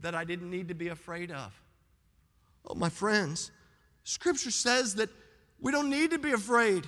[0.00, 1.52] that I didn't need to be afraid of.
[2.66, 3.50] Oh, my friends,
[4.04, 5.08] Scripture says that
[5.60, 6.86] we don't need to be afraid.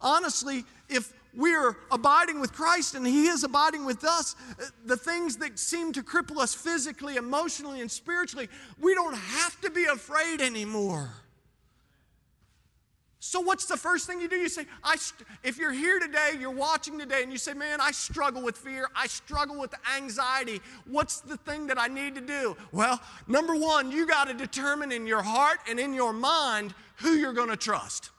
[0.00, 4.36] Honestly, if we're abiding with Christ and He is abiding with us,
[4.84, 8.48] the things that seem to cripple us physically, emotionally, and spiritually,
[8.78, 11.10] we don't have to be afraid anymore.
[13.24, 14.34] So, what's the first thing you do?
[14.34, 17.80] You say, I st- if you're here today, you're watching today, and you say, Man,
[17.80, 20.60] I struggle with fear, I struggle with anxiety.
[20.88, 22.56] What's the thing that I need to do?
[22.72, 27.10] Well, number one, you got to determine in your heart and in your mind who
[27.12, 28.10] you're going to trust.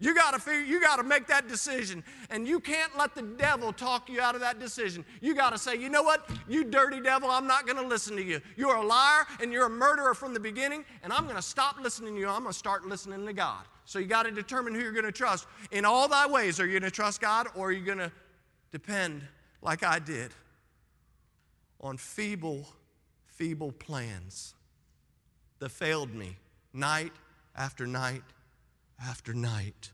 [0.00, 2.02] You got to figure, you got to make that decision.
[2.30, 5.04] And you can't let the devil talk you out of that decision.
[5.20, 6.26] You got to say, you know what?
[6.48, 8.40] You dirty devil, I'm not going to listen to you.
[8.56, 11.78] You're a liar and you're a murderer from the beginning, and I'm going to stop
[11.78, 12.28] listening to you.
[12.28, 13.64] I'm going to start listening to God.
[13.84, 15.46] So you got to determine who you're going to trust.
[15.70, 18.10] In all thy ways, are you going to trust God or are you going to
[18.72, 19.22] depend,
[19.62, 20.32] like I did,
[21.80, 22.66] on feeble,
[23.26, 24.54] feeble plans
[25.58, 26.36] that failed me
[26.72, 27.12] night
[27.54, 28.22] after night
[29.06, 29.90] after night?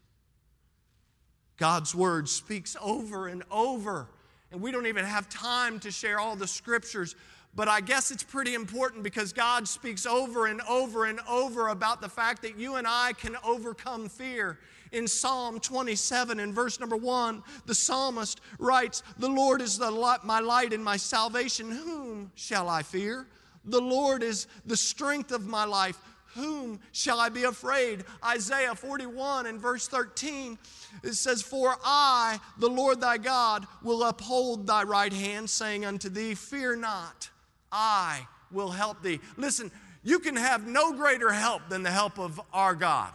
[1.56, 4.08] God's word speaks over and over,
[4.50, 7.16] and we don't even have time to share all the scriptures
[7.54, 12.00] but I guess it's pretty important because God speaks over and over and over about
[12.00, 14.58] the fact that you and I can overcome fear.
[14.92, 20.24] In Psalm 27, in verse number one, the psalmist writes, The Lord is the light,
[20.24, 21.70] my light and my salvation.
[21.70, 23.26] Whom shall I fear?
[23.64, 25.98] The Lord is the strength of my life.
[26.34, 28.04] Whom shall I be afraid?
[28.24, 30.58] Isaiah 41 and verse 13,
[31.02, 36.08] it says, For I, the Lord thy God, will uphold thy right hand, saying unto
[36.08, 37.29] thee, Fear not.
[37.72, 39.20] I will help thee.
[39.36, 39.70] Listen,
[40.02, 43.12] you can have no greater help than the help of our God.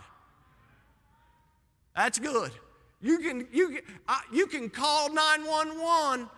[1.95, 2.51] That's good.
[3.01, 6.29] You can, you, can, uh, you can call 911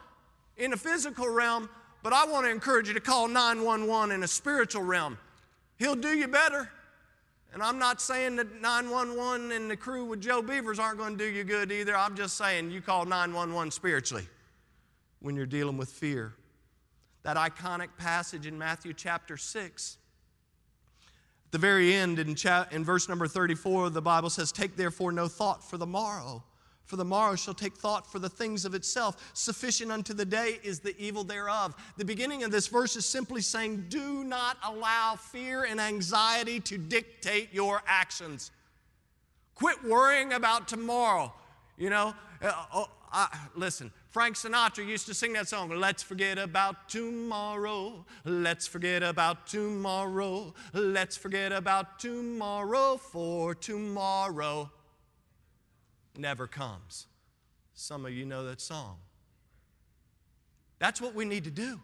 [0.57, 1.69] in a physical realm,
[2.03, 5.17] but I want to encourage you to call 911 in a spiritual realm.
[5.77, 6.69] He'll do you better.
[7.53, 11.23] And I'm not saying that 911 and the crew with Joe Beavers aren't going to
[11.23, 11.95] do you good either.
[11.95, 14.27] I'm just saying you call 911 spiritually
[15.21, 16.33] when you're dealing with fear
[17.27, 19.97] that iconic passage in Matthew chapter 6.
[21.47, 25.11] At the very end, in, cha- in verse number 34, the Bible says, Take therefore
[25.11, 26.41] no thought for the morrow,
[26.85, 29.31] for the morrow shall take thought for the things of itself.
[29.33, 31.75] Sufficient unto the day is the evil thereof.
[31.97, 36.77] The beginning of this verse is simply saying, Do not allow fear and anxiety to
[36.77, 38.51] dictate your actions.
[39.53, 41.33] Quit worrying about tomorrow.
[41.77, 46.37] You know, uh, oh, I, listen, Frank Sinatra used to sing that song, Let's Forget
[46.37, 48.05] About Tomorrow.
[48.25, 50.53] Let's forget about tomorrow.
[50.73, 54.71] Let's forget about tomorrow, for tomorrow
[56.17, 57.07] never comes.
[57.73, 58.97] Some of you know that song.
[60.79, 61.79] That's what we need to do.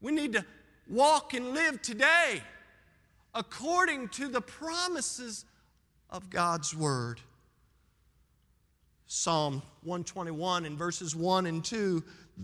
[0.00, 0.44] We need to
[0.88, 2.42] walk and live today
[3.34, 5.44] according to the promises
[6.08, 7.20] of God's Word.
[9.12, 12.00] Psalm 121 in verses 1 and 2,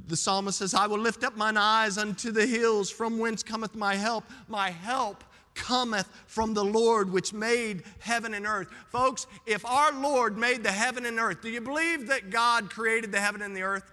[0.09, 3.77] the psalmist says, I will lift up mine eyes unto the hills, from whence cometh
[3.77, 4.25] my help.
[4.49, 5.23] My help
[5.55, 8.67] cometh from the Lord which made heaven and earth.
[8.89, 13.13] Folks, if our Lord made the heaven and earth, do you believe that God created
[13.13, 13.89] the heaven and the earth?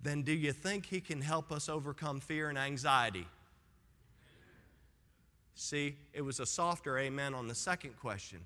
[0.00, 3.26] Then do you think He can help us overcome fear and anxiety?
[5.56, 8.38] See, it was a softer amen on the second question.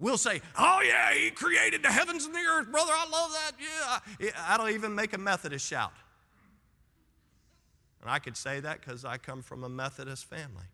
[0.00, 2.92] We'll say, Oh, yeah, He created the heavens and the earth, brother.
[2.92, 3.52] I love that.
[4.18, 4.30] Yeah.
[4.48, 5.92] That'll even make a Methodist shout.
[8.00, 10.64] And I could say that because I come from a Methodist family.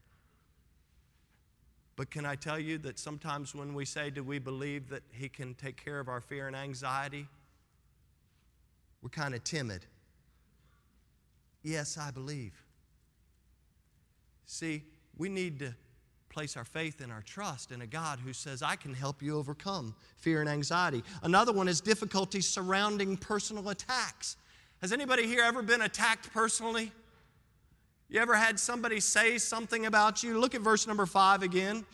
[1.96, 5.28] But can I tell you that sometimes when we say, Do we believe that He
[5.28, 7.26] can take care of our fear and anxiety?
[9.02, 9.86] We're kind of timid.
[11.62, 12.52] Yes, I believe.
[14.46, 14.84] See,
[15.16, 15.74] we need to
[16.36, 19.38] place our faith and our trust in a God who says, I can help you
[19.38, 21.02] overcome fear and anxiety.
[21.22, 24.36] Another one is difficulties surrounding personal attacks.
[24.82, 26.92] Has anybody here ever been attacked personally?
[28.10, 30.38] You ever had somebody say something about you?
[30.38, 31.86] Look at verse number five again.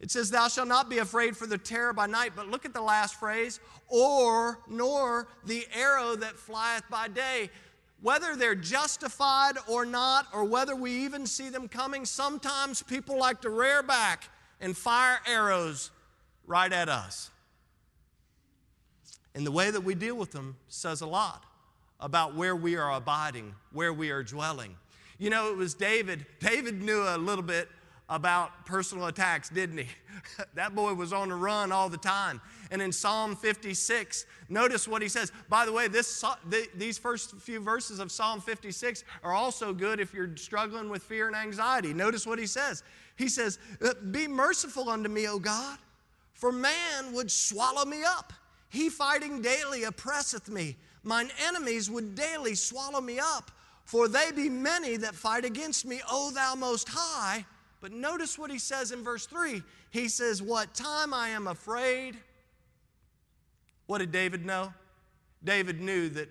[0.00, 2.74] It says, Thou shalt not be afraid for the terror by night, but look at
[2.74, 7.48] the last phrase, or nor the arrow that flieth by day.
[8.00, 13.40] Whether they're justified or not, or whether we even see them coming, sometimes people like
[13.40, 14.28] to rear back
[14.60, 15.90] and fire arrows
[16.46, 17.30] right at us.
[19.34, 21.44] And the way that we deal with them says a lot
[22.00, 24.76] about where we are abiding, where we are dwelling.
[25.18, 26.26] You know, it was David.
[26.38, 27.68] David knew a little bit
[28.08, 29.86] about personal attacks, didn't he?
[30.54, 32.40] that boy was on the run all the time.
[32.70, 35.32] And in Psalm 56, notice what he says.
[35.48, 36.24] By the way, this,
[36.74, 41.26] these first few verses of Psalm 56 are also good if you're struggling with fear
[41.26, 41.92] and anxiety.
[41.92, 42.82] Notice what he says.
[43.16, 45.78] He says, uh, Be merciful unto me, O God,
[46.34, 48.32] for man would swallow me up.
[48.70, 50.76] He fighting daily oppresseth me.
[51.02, 53.50] Mine enemies would daily swallow me up.
[53.84, 57.46] For they be many that fight against me, O thou most high.
[57.80, 59.62] But notice what he says in verse 3.
[59.90, 62.16] He says, What time I am afraid.
[63.86, 64.72] What did David know?
[65.42, 66.28] David knew that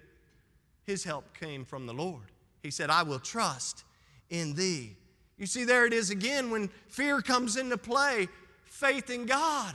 [0.83, 2.31] his help came from the Lord.
[2.61, 3.83] He said, I will trust
[4.29, 4.95] in thee.
[5.37, 8.27] You see, there it is again when fear comes into play
[8.65, 9.73] faith in God.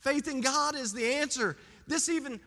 [0.00, 1.56] Faith in God is the answer.
[1.86, 2.38] This even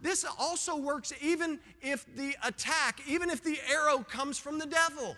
[0.00, 5.16] this also works even if the attack, even if the arrow comes from the devil.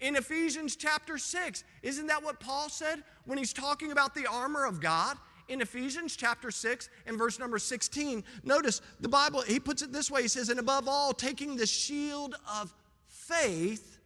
[0.00, 4.64] In Ephesians chapter 6, isn't that what Paul said when he's talking about the armor
[4.64, 5.16] of God?
[5.48, 10.10] In Ephesians chapter 6 and verse number 16, notice the Bible, he puts it this
[10.10, 12.74] way He says, And above all, taking the shield of
[13.06, 13.98] faith,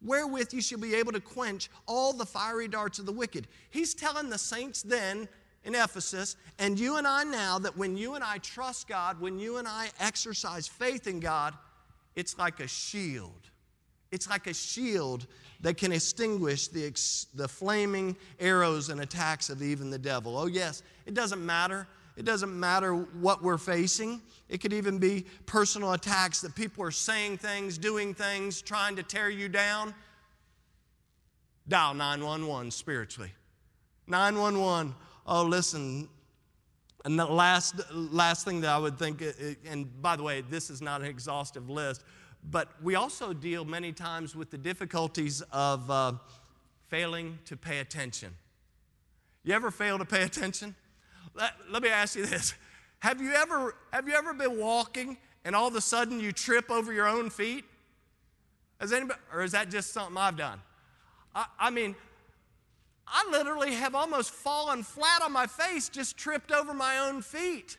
[0.00, 3.48] wherewith you shall be able to quench all the fiery darts of the wicked.
[3.70, 5.28] He's telling the saints then
[5.64, 9.38] in Ephesus, and you and I now, that when you and I trust God, when
[9.38, 11.54] you and I exercise faith in God,
[12.14, 13.50] it's like a shield.
[14.10, 15.26] It's like a shield
[15.60, 16.90] that can extinguish the,
[17.34, 20.36] the flaming arrows and attacks of even the devil.
[20.38, 21.86] Oh, yes, it doesn't matter.
[22.16, 24.20] It doesn't matter what we're facing.
[24.48, 29.02] It could even be personal attacks that people are saying things, doing things, trying to
[29.02, 29.94] tear you down.
[31.68, 33.30] Dial 911 spiritually.
[34.06, 34.94] 911
[35.28, 36.08] oh, listen,
[37.04, 40.40] and the last, last thing that I would think, uh, uh, and by the way,
[40.40, 42.02] this is not an exhaustive list,
[42.42, 46.12] but we also deal many times with the difficulties of uh,
[46.88, 48.34] failing to pay attention.
[49.44, 50.74] You ever fail to pay attention?
[51.34, 52.54] Let, let me ask you this.
[53.00, 56.70] Have you, ever, have you ever been walking and all of a sudden you trip
[56.70, 57.64] over your own feet?
[58.80, 60.60] Has anybody, or is that just something I've done?
[61.34, 61.94] I, I mean,
[63.06, 67.78] I literally have almost fallen flat on my face, just tripped over my own feet.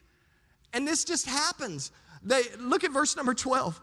[0.73, 1.91] And this just happens.
[2.23, 3.79] They look at verse number 12.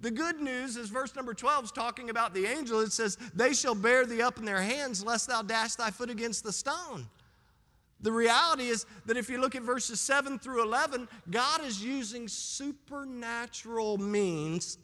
[0.00, 2.80] The good news is verse number 12 is talking about the angel.
[2.80, 6.10] It says, They shall bear thee up in their hands, lest thou dash thy foot
[6.10, 7.06] against the stone.
[8.00, 12.28] The reality is that if you look at verses 7 through 11, God is using
[12.28, 14.76] supernatural means,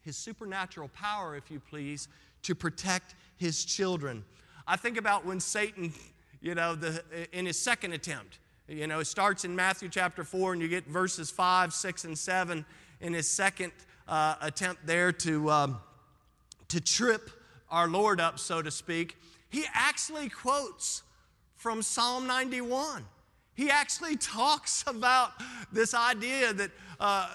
[0.00, 2.08] his supernatural power, if you please,
[2.42, 4.24] to protect his children.
[4.66, 5.92] I think about when Satan,
[6.40, 10.54] you know, the, in his second attempt, you know, it starts in Matthew chapter 4,
[10.54, 12.64] and you get verses 5, 6, and 7
[13.02, 13.72] in his second
[14.08, 15.78] uh, attempt there to, um,
[16.68, 17.30] to trip
[17.70, 19.16] our Lord up, so to speak.
[19.48, 21.02] He actually quotes
[21.56, 23.04] from Psalm 91.
[23.54, 25.32] He actually talks about
[25.72, 27.28] this idea that uh,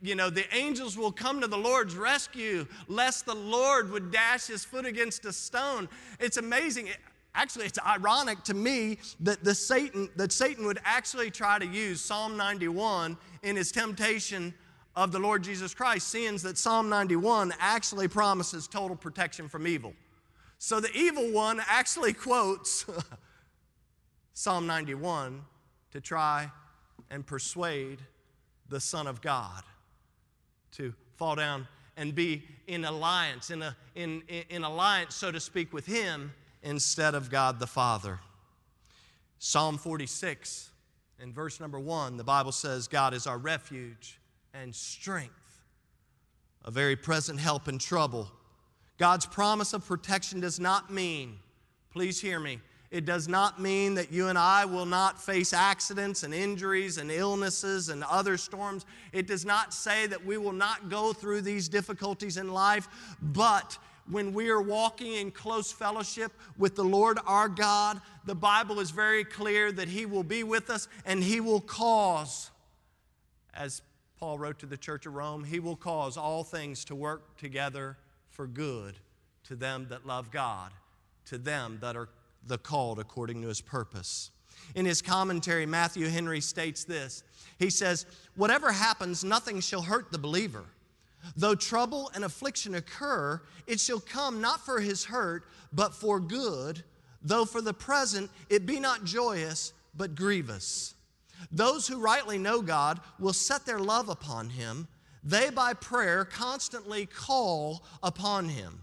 [0.00, 4.46] you know, the angels will come to the Lord's rescue, lest the Lord would dash
[4.46, 5.88] his foot against a stone.
[6.18, 6.88] It's amazing.
[7.34, 12.00] actually it's ironic to me that the Satan that Satan would actually try to use
[12.00, 14.54] Psalm 91 in his temptation
[14.96, 19.94] of the Lord Jesus Christ, seeing that Psalm 91 actually promises total protection from evil.
[20.58, 22.84] So the evil one actually quotes
[24.34, 25.42] Psalm 91
[25.92, 26.50] to try
[27.10, 28.00] and persuade
[28.68, 29.62] the Son of God
[30.72, 31.66] to fall down
[31.96, 36.32] and be in alliance, in, a, in, in alliance, so to speak, with Him
[36.62, 38.20] instead of God the Father.
[39.38, 40.70] Psalm 46,
[41.22, 44.19] in verse number one, the Bible says, God is our refuge
[44.54, 45.62] and strength,
[46.64, 48.30] a very present help in trouble.
[48.98, 51.38] God's promise of protection does not mean,
[51.92, 56.24] please hear me, it does not mean that you and I will not face accidents
[56.24, 58.84] and injuries and illnesses and other storms.
[59.12, 62.88] It does not say that we will not go through these difficulties in life,
[63.22, 63.78] but
[64.10, 68.90] when we are walking in close fellowship with the Lord our God, the Bible is
[68.90, 72.50] very clear that He will be with us and He will cause,
[73.54, 73.82] as
[74.20, 77.96] Paul wrote to the church of Rome, He will cause all things to work together
[78.28, 78.96] for good
[79.44, 80.72] to them that love God,
[81.24, 82.10] to them that are
[82.46, 84.30] the called according to His purpose.
[84.74, 87.22] In his commentary, Matthew Henry states this
[87.58, 88.04] He says,
[88.36, 90.64] Whatever happens, nothing shall hurt the believer.
[91.34, 96.84] Though trouble and affliction occur, it shall come not for his hurt, but for good,
[97.22, 100.94] though for the present it be not joyous, but grievous.
[101.50, 104.88] Those who rightly know God will set their love upon him.
[105.22, 108.82] They by prayer constantly call upon him.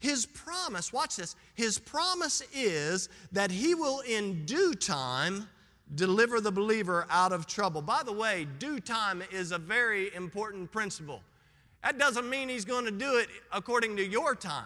[0.00, 5.48] His promise, watch this, his promise is that he will in due time
[5.94, 7.82] deliver the believer out of trouble.
[7.82, 11.22] By the way, due time is a very important principle.
[11.82, 14.64] That doesn't mean he's going to do it according to your time.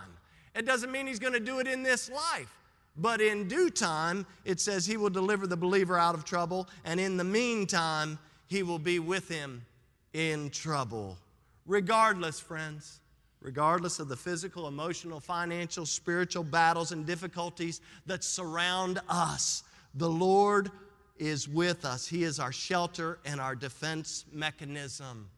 [0.55, 2.53] It doesn't mean he's going to do it in this life.
[2.97, 7.01] But in due time, it says he will deliver the believer out of trouble, and
[7.01, 9.65] in the meantime, he will be with him
[10.13, 11.17] in trouble.
[11.65, 13.01] Regardless, friends,
[13.41, 19.65] regardless of the physical, emotional, financial, spiritual battles and difficulties that surround us,
[19.95, 20.71] the Lord
[21.19, 22.07] is with us.
[22.07, 25.29] He is our shelter and our defense mechanism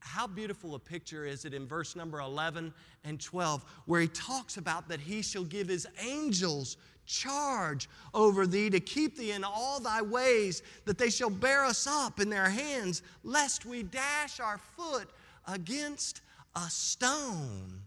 [0.00, 2.72] how beautiful a picture is it in verse number 11
[3.04, 6.76] and 12, where he talks about that he shall give his angels
[7.06, 11.86] charge over thee to keep thee in all thy ways, that they shall bear us
[11.86, 15.08] up in their hands, lest we dash our foot
[15.48, 16.20] against
[16.56, 17.82] a stone.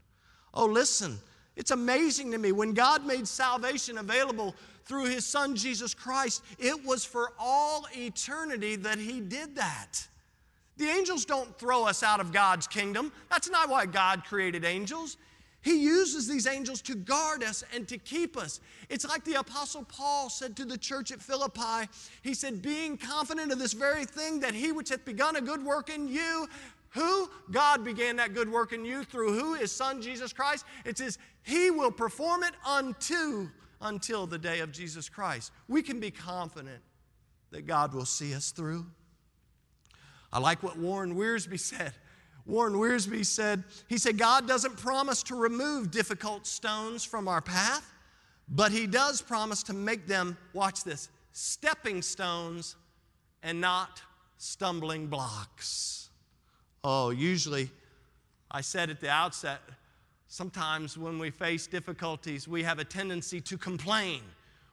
[0.53, 1.17] Oh, listen,
[1.55, 2.51] it's amazing to me.
[2.51, 4.55] When God made salvation available
[4.85, 10.07] through his son Jesus Christ, it was for all eternity that he did that.
[10.77, 13.11] The angels don't throw us out of God's kingdom.
[13.29, 15.17] That's not why God created angels.
[15.61, 18.59] He uses these angels to guard us and to keep us.
[18.89, 21.89] It's like the Apostle Paul said to the church at Philippi.
[22.21, 25.63] He said, Being confident of this very thing, that he which hath begun a good
[25.63, 26.49] work in you,
[26.89, 27.29] who?
[27.49, 29.53] God began that good work in you through who?
[29.53, 30.65] His Son, Jesus Christ.
[30.85, 33.49] It says, He will perform it unto,
[33.81, 35.51] until the day of Jesus Christ.
[35.69, 36.83] We can be confident
[37.51, 38.85] that God will see us through.
[40.33, 41.93] I like what Warren Wiersbe said.
[42.47, 47.93] Warren Wiersbe said, he said, God doesn't promise to remove difficult stones from our path,
[48.49, 52.75] but he does promise to make them, watch this, stepping stones
[53.43, 54.01] and not
[54.37, 56.09] stumbling blocks.
[56.83, 57.69] Oh, usually,
[58.51, 59.61] I said at the outset,
[60.27, 64.21] sometimes when we face difficulties, we have a tendency to complain.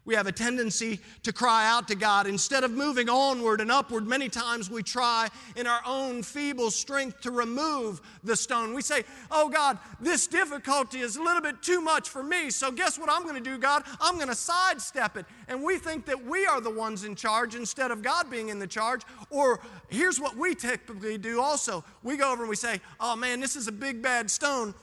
[0.06, 2.26] We have a tendency to cry out to God.
[2.26, 7.20] Instead of moving onward and upward, many times we try in our own feeble strength
[7.20, 8.72] to remove the stone.
[8.72, 12.48] We say, Oh God, this difficulty is a little bit too much for me.
[12.48, 13.84] So, guess what I'm going to do, God?
[14.00, 15.26] I'm going to sidestep it.
[15.48, 18.58] And we think that we are the ones in charge instead of God being in
[18.58, 19.02] the charge.
[19.28, 23.38] Or here's what we typically do also we go over and we say, Oh man,
[23.38, 24.74] this is a big bad stone.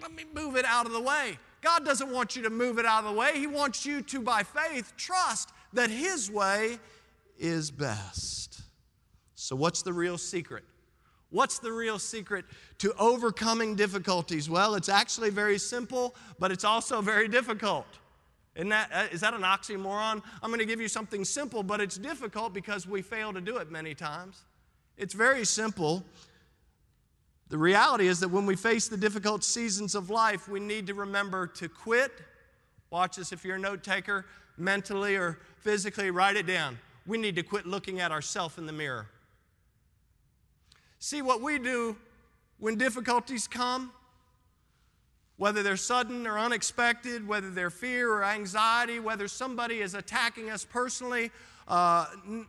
[0.00, 1.38] Let me move it out of the way.
[1.66, 3.40] God doesn't want you to move it out of the way.
[3.40, 6.78] He wants you to, by faith, trust that His way
[7.40, 8.62] is best.
[9.34, 10.62] So, what's the real secret?
[11.30, 12.44] What's the real secret
[12.78, 14.48] to overcoming difficulties?
[14.48, 17.86] Well, it's actually very simple, but it's also very difficult.
[18.54, 20.22] Isn't that, uh, that an oxymoron?
[20.44, 23.56] I'm going to give you something simple, but it's difficult because we fail to do
[23.56, 24.44] it many times.
[24.96, 26.04] It's very simple,
[27.48, 30.94] the reality is that when we face the difficult seasons of life, we need to
[30.94, 32.12] remember to quit.
[32.90, 34.26] Watch this if you're a note taker,
[34.56, 36.78] mentally or physically, write it down.
[37.06, 39.08] We need to quit looking at ourselves in the mirror.
[40.98, 41.96] See what we do
[42.58, 43.92] when difficulties come?
[45.36, 50.64] whether they're sudden or unexpected, whether they're fear or anxiety, whether somebody is attacking us
[50.64, 51.30] personally,
[51.68, 52.06] uh,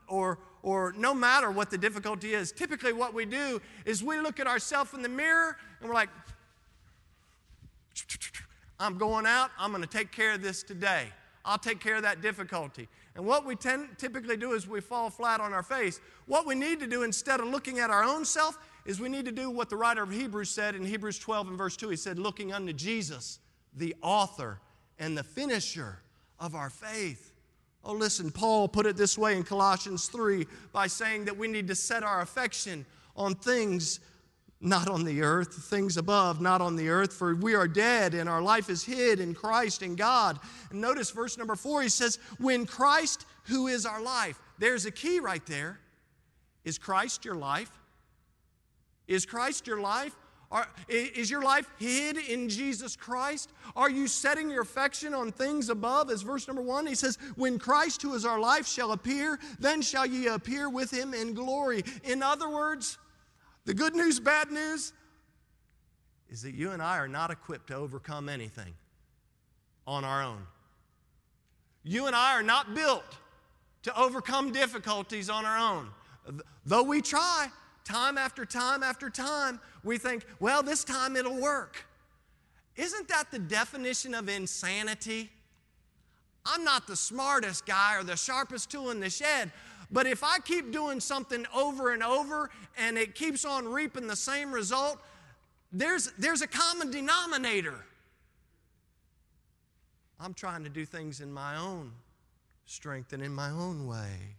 [0.07, 4.38] or, or no matter what the difficulty is, typically what we do is we look
[4.38, 6.09] at ourselves in the mirror and we're like,
[8.78, 11.05] I'm going out, I'm going to take care of this today.
[11.45, 12.89] I'll take care of that difficulty.
[13.15, 16.01] And what we tend, typically do is we fall flat on our face.
[16.26, 19.24] What we need to do instead of looking at our own self is we need
[19.24, 21.88] to do what the writer of Hebrews said in Hebrews 12 and verse 2.
[21.88, 23.39] He said, looking unto Jesus,
[23.74, 24.59] the author
[24.99, 25.99] and the finisher
[26.41, 27.26] of our faith.
[27.88, 31.69] Oh, listen, Paul put it this way in Colossians 3 by saying that we need
[31.69, 32.85] to set our affection
[33.15, 34.01] on things
[34.59, 38.27] not on the earth, things above, not on the earth, for we are dead and
[38.27, 40.38] our life is hid in Christ in God.
[40.69, 44.91] And notice verse number four, he says, When Christ, who is our life, there's a
[44.91, 45.79] key right there.
[46.65, 47.71] Is Christ your life?
[49.07, 50.13] Is Christ your life?
[50.49, 53.51] Are, is your life hid in Jesus Christ?
[53.75, 56.09] Are you setting your affection on things above?
[56.09, 59.81] As verse number one, he says, When Christ, who is our life, shall appear, then
[59.81, 61.83] shall ye appear with him in glory.
[62.05, 62.97] In other words,
[63.65, 64.93] the good news, bad news,
[66.29, 68.73] is that you and I are not equipped to overcome anything
[69.85, 70.47] on our own.
[71.83, 73.17] You and I are not built
[73.83, 75.89] to overcome difficulties on our own.
[76.65, 77.49] Though we try
[77.88, 81.85] time after time after time, we think, well, this time it'll work.
[82.75, 85.31] Isn't that the definition of insanity?
[86.45, 89.51] I'm not the smartest guy or the sharpest tool in the shed,
[89.91, 94.15] but if I keep doing something over and over and it keeps on reaping the
[94.15, 94.99] same result,
[95.71, 97.75] there's, there's a common denominator.
[100.19, 101.91] I'm trying to do things in my own
[102.65, 104.35] strength and in my own way.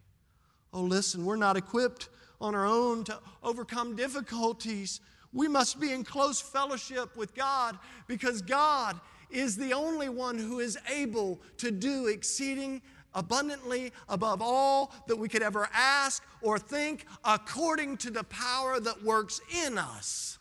[0.71, 2.09] Oh, listen, we're not equipped
[2.41, 5.01] on our own to overcome difficulties.
[5.33, 7.77] We must be in close fellowship with God
[8.07, 12.81] because God is the only one who is able to do exceeding
[13.13, 19.03] abundantly above all that we could ever ask or think, according to the power that
[19.03, 20.37] works in us.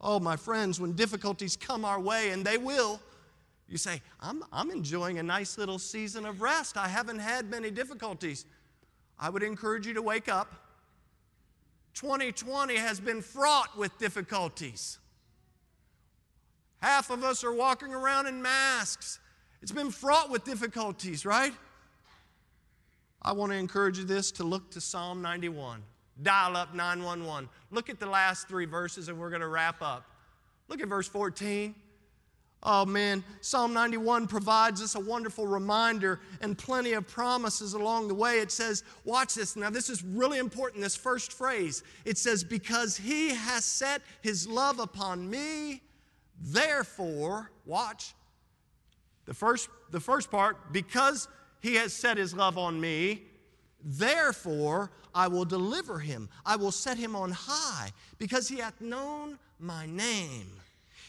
[0.00, 3.00] Oh, my friends, when difficulties come our way, and they will,
[3.68, 6.76] you say, I'm, I'm enjoying a nice little season of rest.
[6.76, 8.44] I haven't had many difficulties.
[9.18, 10.61] I would encourage you to wake up.
[11.94, 14.98] 2020 has been fraught with difficulties.
[16.80, 19.20] Half of us are walking around in masks.
[19.62, 21.52] It's been fraught with difficulties, right?
[23.22, 25.82] I want to encourage you this to look to Psalm 91.
[26.22, 27.48] Dial up 911.
[27.70, 30.04] Look at the last three verses and we're going to wrap up.
[30.68, 31.74] Look at verse 14.
[32.64, 38.14] Oh man, Psalm 91 provides us a wonderful reminder and plenty of promises along the
[38.14, 38.38] way.
[38.38, 39.56] It says, watch this.
[39.56, 41.82] Now, this is really important, this first phrase.
[42.04, 45.82] It says, Because he has set his love upon me,
[46.40, 48.14] therefore, watch.
[49.24, 51.26] The first, the first part, because
[51.62, 53.22] he has set his love on me.
[53.84, 56.28] Therefore, I will deliver him.
[56.46, 60.61] I will set him on high, because he hath known my name.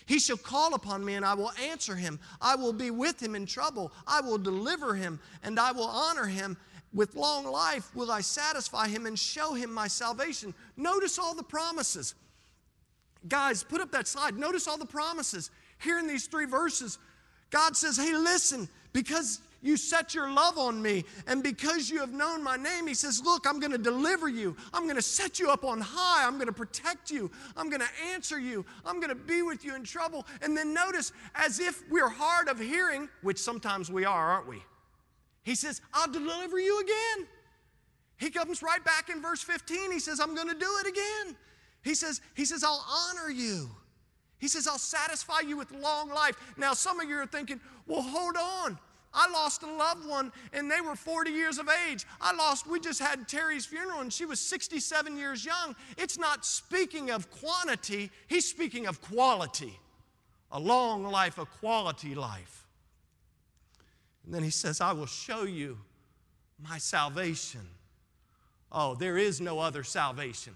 [0.06, 2.20] He shall call upon me, and I will answer him.
[2.41, 3.91] I will be with him in trouble.
[4.06, 6.58] I will deliver him, and I will honor him.
[6.93, 10.54] With long life will I satisfy him and show him my salvation.
[10.78, 12.14] Notice all the promises.
[13.28, 14.38] Guys, put up that slide.
[14.38, 15.49] Notice all the promises.
[15.82, 16.99] Here in these three verses,
[17.49, 21.05] God says, Hey, listen, because you set your love on me.
[21.26, 24.55] And because you have known my name, he says, Look, I'm going to deliver you.
[24.74, 26.28] I'm going to set you up on high.
[26.28, 27.32] I'm going to protect you.
[27.55, 28.66] I'm going to answer you.
[28.86, 30.28] I'm going to be with you in trouble.
[30.41, 34.61] And then notice, as if we're hard of hearing, which sometimes we are, aren't we?
[35.43, 37.28] He says, I'll deliver you again.
[38.18, 39.91] He comes right back in verse 15.
[39.91, 41.36] He says, I'm going to do it again.
[41.84, 43.70] He says, he says, I'll honor you.
[44.39, 46.36] He says, I'll satisfy you with long life.
[46.57, 48.78] Now, some of you are thinking, well, hold on.
[49.14, 52.05] I lost a loved one and they were 40 years of age.
[52.20, 55.76] I lost, we just had Terry's funeral and she was 67 years young.
[55.97, 59.80] It's not speaking of quantity, he's speaking of quality.
[60.51, 62.66] A long life, a quality life.
[64.26, 65.78] And then he says, I will show you
[66.59, 67.61] my salvation.
[68.72, 70.55] Oh, there is no other salvation.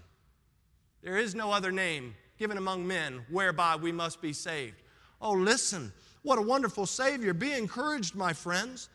[1.02, 4.82] There is no other name given among men whereby we must be saved.
[5.20, 5.92] Oh, listen.
[6.22, 7.32] What a wonderful Savior.
[7.34, 8.88] Be encouraged, my friends,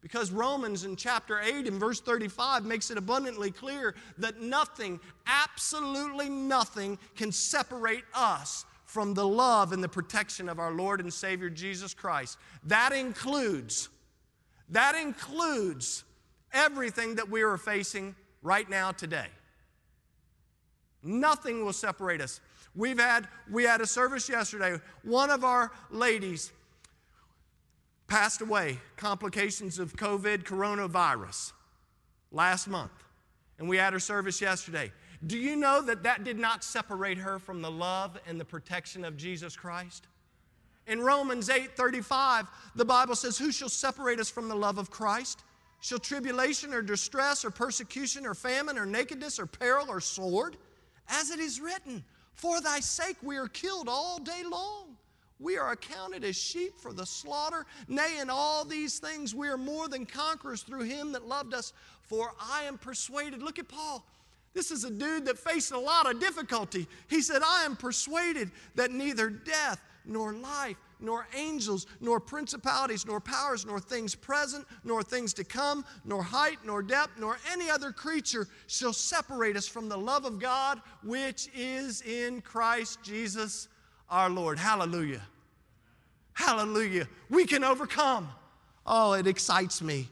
[0.00, 6.28] because Romans in chapter 8 and verse 35 makes it abundantly clear that nothing, absolutely
[6.28, 11.50] nothing, can separate us from the love and the protection of our Lord and Savior
[11.50, 12.38] Jesus Christ.
[12.64, 13.88] That includes,
[14.68, 16.04] that includes
[16.52, 19.26] everything that we are facing right now today.
[21.02, 22.40] Nothing will separate us.
[22.74, 24.78] We've had, we had a service yesterday.
[25.02, 26.52] One of our ladies
[28.06, 31.52] passed away, complications of COVID, coronavirus,
[32.30, 32.92] last month.
[33.58, 34.92] And we had her service yesterday.
[35.26, 39.04] Do you know that that did not separate her from the love and the protection
[39.04, 40.06] of Jesus Christ?
[40.86, 45.44] In Romans 8:35, the Bible says, "Who shall separate us from the love of Christ?
[45.80, 50.58] Shall tribulation or distress or persecution or famine or nakedness or peril or sword?
[51.08, 54.93] As it is written, for thy sake we are killed all day long.
[55.44, 57.66] We are accounted as sheep for the slaughter.
[57.86, 61.74] Nay, in all these things we are more than conquerors through him that loved us.
[62.00, 63.42] For I am persuaded.
[63.42, 64.06] Look at Paul.
[64.54, 66.88] This is a dude that faced a lot of difficulty.
[67.08, 73.20] He said, I am persuaded that neither death, nor life, nor angels, nor principalities, nor
[73.20, 77.92] powers, nor things present, nor things to come, nor height, nor depth, nor any other
[77.92, 83.68] creature shall separate us from the love of God which is in Christ Jesus
[84.08, 84.58] our Lord.
[84.58, 85.22] Hallelujah.
[86.34, 87.08] Hallelujah.
[87.30, 88.28] We can overcome.
[88.86, 90.08] Oh, it excites me.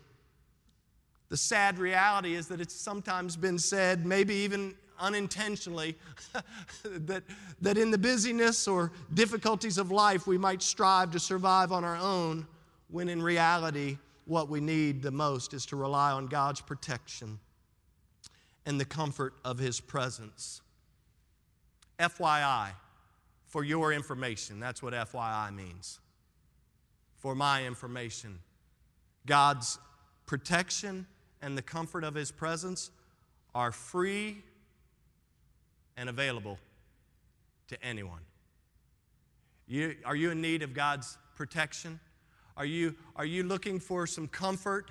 [1.28, 5.96] The sad reality is that it's sometimes been said, maybe even unintentionally
[6.84, 7.24] that,
[7.60, 11.96] that in the busyness or difficulties of life we might strive to survive on our
[11.96, 12.46] own,
[12.88, 17.38] when in reality, what we need the most is to rely on God's protection
[18.64, 20.60] and the comfort of His presence.
[21.98, 22.70] FYI,
[23.46, 25.98] for your information, that's what FYI means.
[27.22, 28.40] For my information,
[29.26, 29.78] God's
[30.26, 31.06] protection
[31.40, 32.90] and the comfort of His presence
[33.54, 34.42] are free
[35.96, 36.58] and available
[37.68, 38.22] to anyone.
[39.68, 42.00] You, are you in need of God's protection?
[42.56, 44.90] Are you, are you looking for some comfort,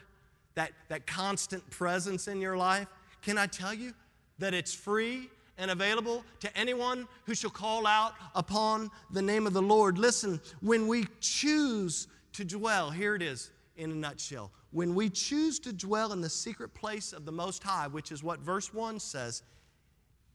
[0.55, 2.87] that, that constant presence in your life?
[3.21, 3.93] Can I tell you
[4.39, 9.51] that it's free and available to anyone who shall call out upon the name of
[9.51, 9.97] the Lord?
[9.97, 14.51] Listen, when we choose to dwell, here it is in a nutshell.
[14.71, 18.23] When we choose to dwell in the secret place of the Most High, which is
[18.23, 19.43] what verse 1 says,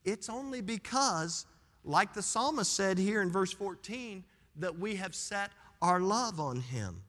[0.05, 1.45] it's only because,
[1.83, 4.23] like the psalmist said here in verse 14,
[4.57, 7.01] that we have set our love on Him.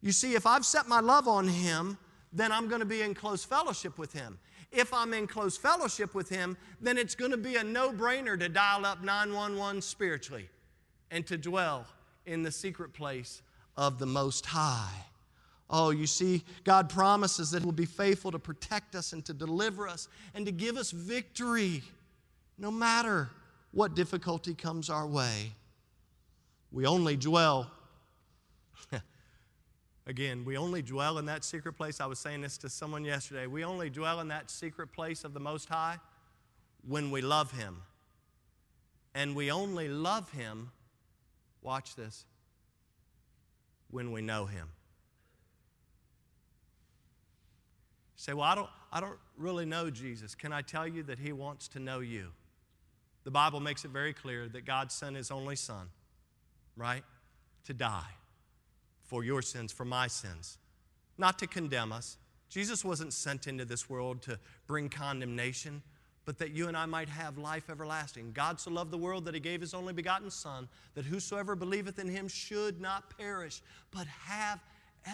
[0.00, 1.98] You see, if I've set my love on Him,
[2.32, 4.38] then I'm going to be in close fellowship with Him.
[4.72, 8.38] If I'm in close fellowship with Him, then it's going to be a no brainer
[8.38, 10.48] to dial up 911 spiritually
[11.10, 11.86] and to dwell
[12.26, 13.42] in the secret place
[13.76, 15.04] of the Most High.
[15.70, 19.32] Oh, you see, God promises that He will be faithful to protect us and to
[19.32, 21.82] deliver us and to give us victory
[22.58, 23.30] no matter
[23.72, 25.52] what difficulty comes our way.
[26.70, 27.70] We only dwell,
[30.06, 32.00] again, we only dwell in that secret place.
[32.00, 33.46] I was saying this to someone yesterday.
[33.46, 35.98] We only dwell in that secret place of the Most High
[36.86, 37.82] when we love Him.
[39.14, 40.70] And we only love Him,
[41.62, 42.26] watch this,
[43.94, 44.66] when we know Him.
[48.16, 50.34] You say, well, I don't, I don't really know Jesus.
[50.34, 52.32] Can I tell you that He wants to know you?
[53.22, 55.86] The Bible makes it very clear that God sent His only Son,
[56.76, 57.04] right,
[57.66, 58.10] to die
[59.04, 60.58] for your sins, for my sins,
[61.16, 62.16] not to condemn us.
[62.48, 65.82] Jesus wasn't sent into this world to bring condemnation,
[66.24, 68.32] but that you and I might have life everlasting.
[68.32, 71.98] God so loved the world that He gave His only begotten Son, that whosoever believeth
[71.98, 74.60] in Him should not perish, but have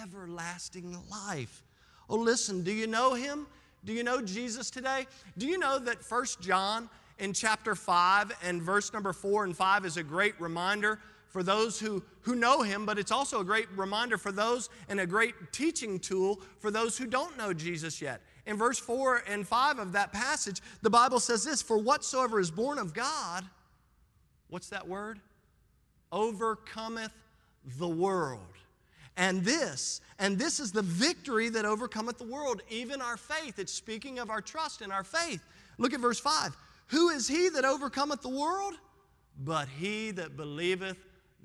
[0.02, 1.62] everlasting life.
[2.08, 3.46] Oh, listen, do you know Him?
[3.84, 5.06] Do you know Jesus today?
[5.38, 6.88] Do you know that First John
[7.18, 10.98] in chapter 5 and verse number 4 and 5 is a great reminder
[11.28, 14.98] for those who, who know him, but it's also a great reminder for those and
[14.98, 18.20] a great teaching tool for those who don't know Jesus yet.
[18.47, 22.51] In verse 4 and 5 of that passage, the Bible says this For whatsoever is
[22.51, 23.45] born of God,
[24.49, 25.20] what's that word?
[26.12, 27.12] Overcometh
[27.78, 28.41] the world.
[29.16, 33.59] And this, and this is the victory that overcometh the world, even our faith.
[33.59, 35.45] It's speaking of our trust in our faith.
[35.78, 36.57] Look at verse 5.
[36.88, 38.74] Who is he that overcometh the world?
[39.38, 40.97] But he that believeth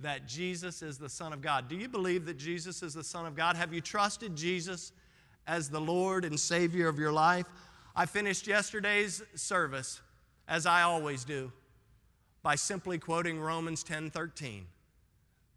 [0.02, 1.70] that Jesus is the Son of God.
[1.70, 3.56] Do you believe that Jesus is the Son of God?
[3.56, 4.91] Have you trusted Jesus
[5.48, 7.46] as the Lord and Savior of your life?
[7.96, 10.02] I finished yesterday's service,
[10.48, 11.52] as I always do,
[12.43, 14.66] by simply quoting Romans 10 13.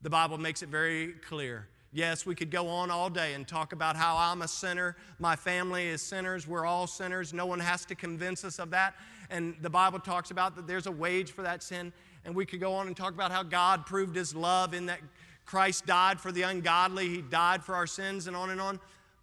[0.02, 1.68] The Bible makes it very clear.
[1.90, 5.36] Yes, we could go on all day and talk about how I'm a sinner, my
[5.36, 7.32] family is sinners, we're all sinners.
[7.32, 8.94] No one has to convince us of that
[9.30, 11.92] and the Bible talks about that there's a wage for that sin.
[12.24, 15.00] And we could go on and talk about how God proved his love in that
[15.44, 18.78] Christ died for the ungodly, he died for our sins, and on and on.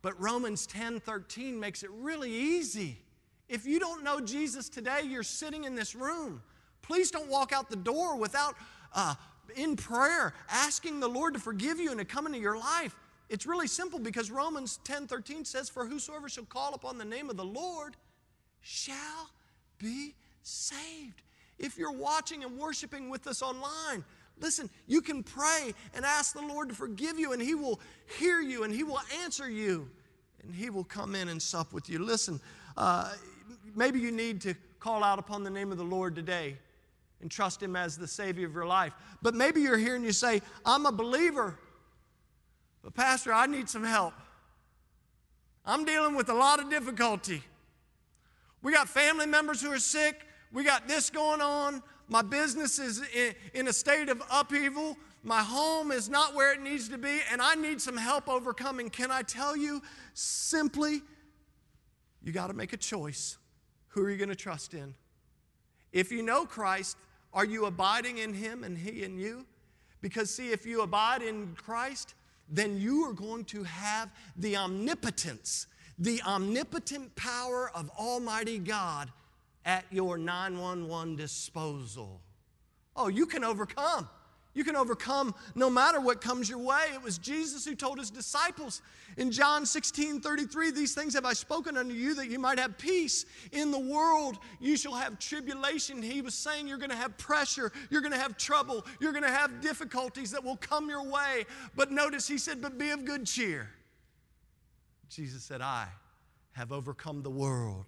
[0.05, 2.99] But Romans 10 13 makes it really easy.
[3.49, 6.43] If you don't know Jesus today, you're sitting in this room.
[6.83, 8.53] Please don't walk out the door without,
[8.93, 9.15] uh,
[9.55, 12.95] in prayer, asking the Lord to forgive you and to come into your life.
[13.29, 17.31] It's really simple because Romans 10 13 says, For whosoever shall call upon the name
[17.31, 17.95] of the Lord
[18.61, 19.31] shall
[19.79, 21.23] be saved.
[21.57, 24.05] If you're watching and worshiping with us online,
[24.39, 27.79] listen, you can pray and ask the Lord to forgive you, and He will
[28.19, 29.89] hear you and He will answer you
[30.45, 31.99] and He will come in and sup with you.
[31.99, 32.39] Listen,
[32.77, 33.13] uh,
[33.75, 36.57] maybe you need to call out upon the name of the Lord today
[37.21, 38.93] and trust Him as the Savior of your life.
[39.21, 41.57] But maybe you're here and you say, I'm a believer,
[42.83, 44.13] but Pastor, I need some help.
[45.65, 47.41] I'm dealing with a lot of difficulty.
[48.61, 50.21] We got family members who are sick.
[50.51, 51.81] We got this going on.
[52.07, 53.01] My business is
[53.53, 54.95] in, a state of upheaval.
[55.25, 58.91] My home is not where it needs to be, and I need some help overcoming.
[58.91, 59.81] Can I tell you
[60.13, 61.01] simply,
[62.21, 63.37] you got to make a choice.
[63.87, 64.93] Who are you going to trust in?
[65.91, 66.95] If you know Christ,
[67.33, 69.47] are you abiding in Him and He in you?
[69.99, 72.13] Because, see, if you abide in Christ,
[72.47, 75.65] then you are going to have the omnipotence,
[75.97, 79.09] the omnipotent power of Almighty God
[79.65, 82.21] at your 911 disposal.
[82.95, 84.07] Oh, you can overcome.
[84.55, 86.85] You can overcome no matter what comes your way.
[86.93, 88.81] It was Jesus who told his disciples
[89.17, 92.77] in John 16 33, These things have I spoken unto you that you might have
[92.77, 93.25] peace.
[93.51, 96.01] In the world you shall have tribulation.
[96.01, 99.25] He was saying you're going to have pressure, you're going to have trouble, you're going
[99.25, 101.45] to have difficulties that will come your way.
[101.75, 103.69] But notice he said, But be of good cheer.
[105.09, 105.87] Jesus said, I
[106.53, 107.87] have overcome the world.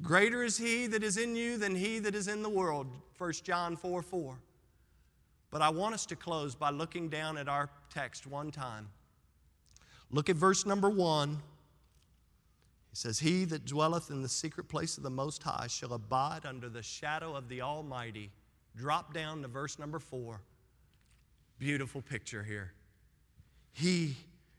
[0.00, 2.86] Greater is he that is in you than he that is in the world.
[3.18, 4.38] 1 John 4 4.
[5.50, 8.88] But I want us to close by looking down at our text one time.
[10.10, 11.40] Look at verse number one.
[12.90, 16.44] He says, He that dwelleth in the secret place of the Most High shall abide
[16.44, 18.30] under the shadow of the Almighty.
[18.76, 20.40] Drop down to verse number four.
[21.58, 22.72] Beautiful picture here.
[23.72, 24.16] He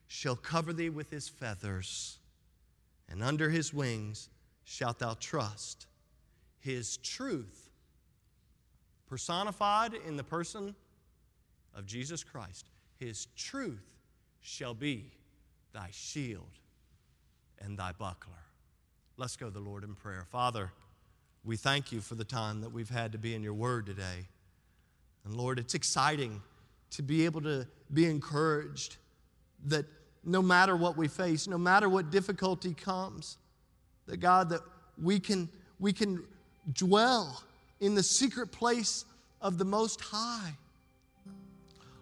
[0.08, 2.20] shall cover thee with his feathers,
[3.10, 4.30] and under his wings
[4.64, 5.88] shalt thou trust.
[6.60, 7.70] His truth
[9.08, 10.76] personified in the person
[11.76, 12.70] of Jesus Christ.
[13.00, 13.82] His truth
[14.42, 15.12] shall be
[15.74, 16.60] thy shield
[17.60, 18.34] and thy buckler.
[19.18, 20.26] Let's go to the Lord in prayer.
[20.30, 20.72] Father,
[21.44, 24.28] we thank you for the time that we've had to be in your word today.
[25.26, 26.42] And Lord, it's exciting
[26.92, 28.98] to be able to be encouraged
[29.66, 29.86] that
[30.24, 33.38] no matter what we face, no matter what difficulty comes,
[34.08, 34.62] that God, that
[35.02, 35.50] we can,
[35.80, 36.24] we can
[36.74, 37.44] dwell
[37.80, 39.06] in the secret place
[39.42, 40.54] of the Most High.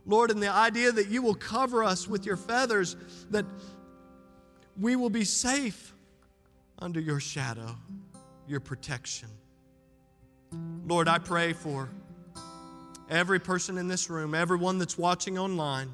[0.06, 2.96] Lord, and the idea that you will cover us with your feathers,
[3.30, 3.46] that
[4.80, 5.94] we will be safe
[6.80, 7.76] under your shadow,
[8.48, 9.30] your protection.
[10.88, 11.90] Lord, I pray for
[13.10, 15.90] every person in this room, everyone that's watching online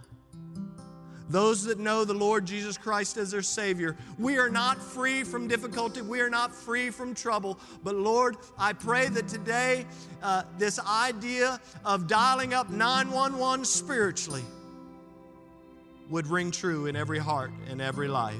[1.30, 3.98] those that know the Lord Jesus Christ as their Savior.
[4.20, 7.60] We are not free from difficulty, we are not free from trouble.
[7.84, 9.86] But Lord, I pray that today
[10.22, 14.44] uh, this idea of dialing up 911 spiritually
[16.10, 18.36] would ring true in every heart and every life.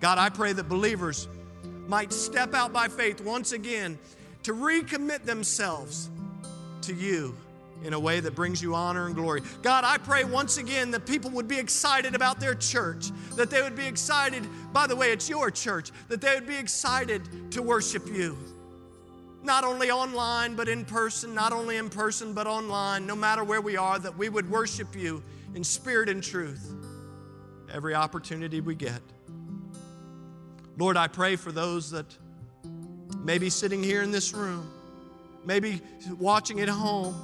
[0.00, 1.28] God, I pray that believers
[1.86, 3.98] might step out by faith once again
[4.42, 6.08] to recommit themselves
[6.82, 7.34] to you
[7.82, 9.42] in a way that brings you honor and glory.
[9.62, 13.62] God, I pray once again that people would be excited about their church, that they
[13.62, 17.62] would be excited, by the way, it's your church, that they would be excited to
[17.62, 18.38] worship you.
[19.42, 23.60] Not only online, but in person, not only in person, but online, no matter where
[23.60, 25.22] we are, that we would worship you
[25.54, 26.74] in spirit and truth
[27.72, 29.00] every opportunity we get.
[30.78, 32.06] Lord, I pray for those that
[33.18, 34.70] may be sitting here in this room,
[35.44, 35.80] maybe
[36.18, 37.14] watching at home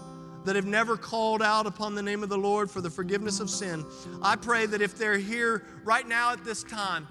[0.44, 3.50] that have never called out upon the name of the Lord for the forgiveness of
[3.50, 3.84] sin,
[4.22, 7.06] I pray that if they're here right now at this time,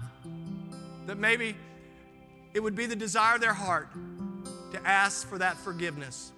[1.06, 1.56] that maybe
[2.54, 3.88] it would be the desire of their heart
[4.72, 6.32] to ask for that forgiveness.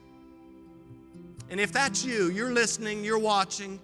[1.51, 3.79] And if that's you, you're listening, you're watching,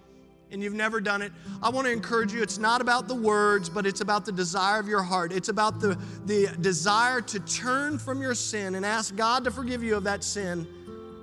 [0.51, 1.31] and you've never done it,
[1.61, 2.41] I want to encourage you.
[2.41, 5.31] It's not about the words, but it's about the desire of your heart.
[5.31, 9.83] It's about the, the desire to turn from your sin and ask God to forgive
[9.83, 10.67] you of that sin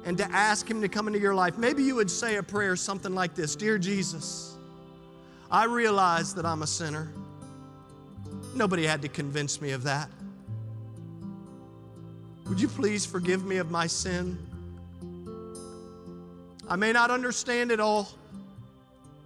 [0.06, 1.58] and to ask Him to come into your life.
[1.58, 4.56] Maybe you would say a prayer something like this Dear Jesus,
[5.50, 7.10] I realize that I'm a sinner.
[8.54, 10.08] Nobody had to convince me of that.
[12.48, 14.38] Would you please forgive me of my sin?
[16.68, 18.08] I may not understand it all,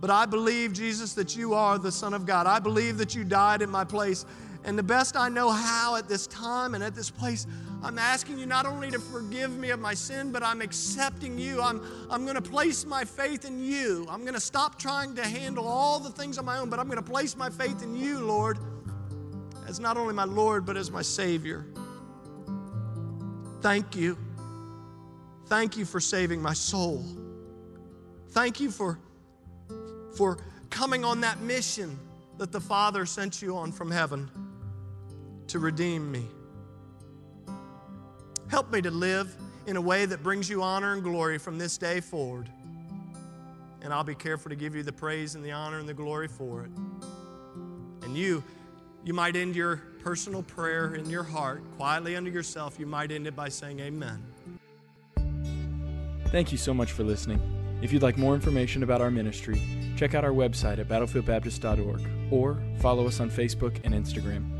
[0.01, 2.47] but I believe, Jesus, that you are the Son of God.
[2.47, 4.25] I believe that you died in my place
[4.65, 7.47] and the best I know how at this time and at this place,
[7.83, 11.63] I'm asking you not only to forgive me of my sin, but I'm accepting you.
[11.63, 11.81] I'm,
[12.11, 14.07] I'm going to place my faith in you.
[14.11, 16.89] I'm going to stop trying to handle all the things on my own, but I'm
[16.89, 18.59] going to place my faith in you, Lord,
[19.67, 21.65] as not only my Lord, but as my Savior.
[23.63, 24.19] Thank you.
[25.47, 27.05] Thank you for saving my soul.
[28.29, 28.99] Thank you for,
[30.17, 30.39] for
[30.69, 31.99] coming on that mission
[32.37, 34.31] that the Father sent you on from heaven
[35.51, 36.27] to redeem me.
[38.49, 39.35] Help me to live
[39.67, 42.49] in a way that brings you honor and glory from this day forward.
[43.83, 46.29] And I'll be careful to give you the praise and the honor and the glory
[46.29, 46.71] for it.
[48.03, 48.43] And you,
[49.05, 53.27] you might end your personal prayer in your heart, quietly under yourself, you might end
[53.27, 54.23] it by saying, Amen.
[56.27, 57.41] Thank you so much for listening.
[57.83, 59.61] If you'd like more information about our ministry,
[59.97, 64.60] check out our website at battlefieldbaptist.org or follow us on Facebook and Instagram.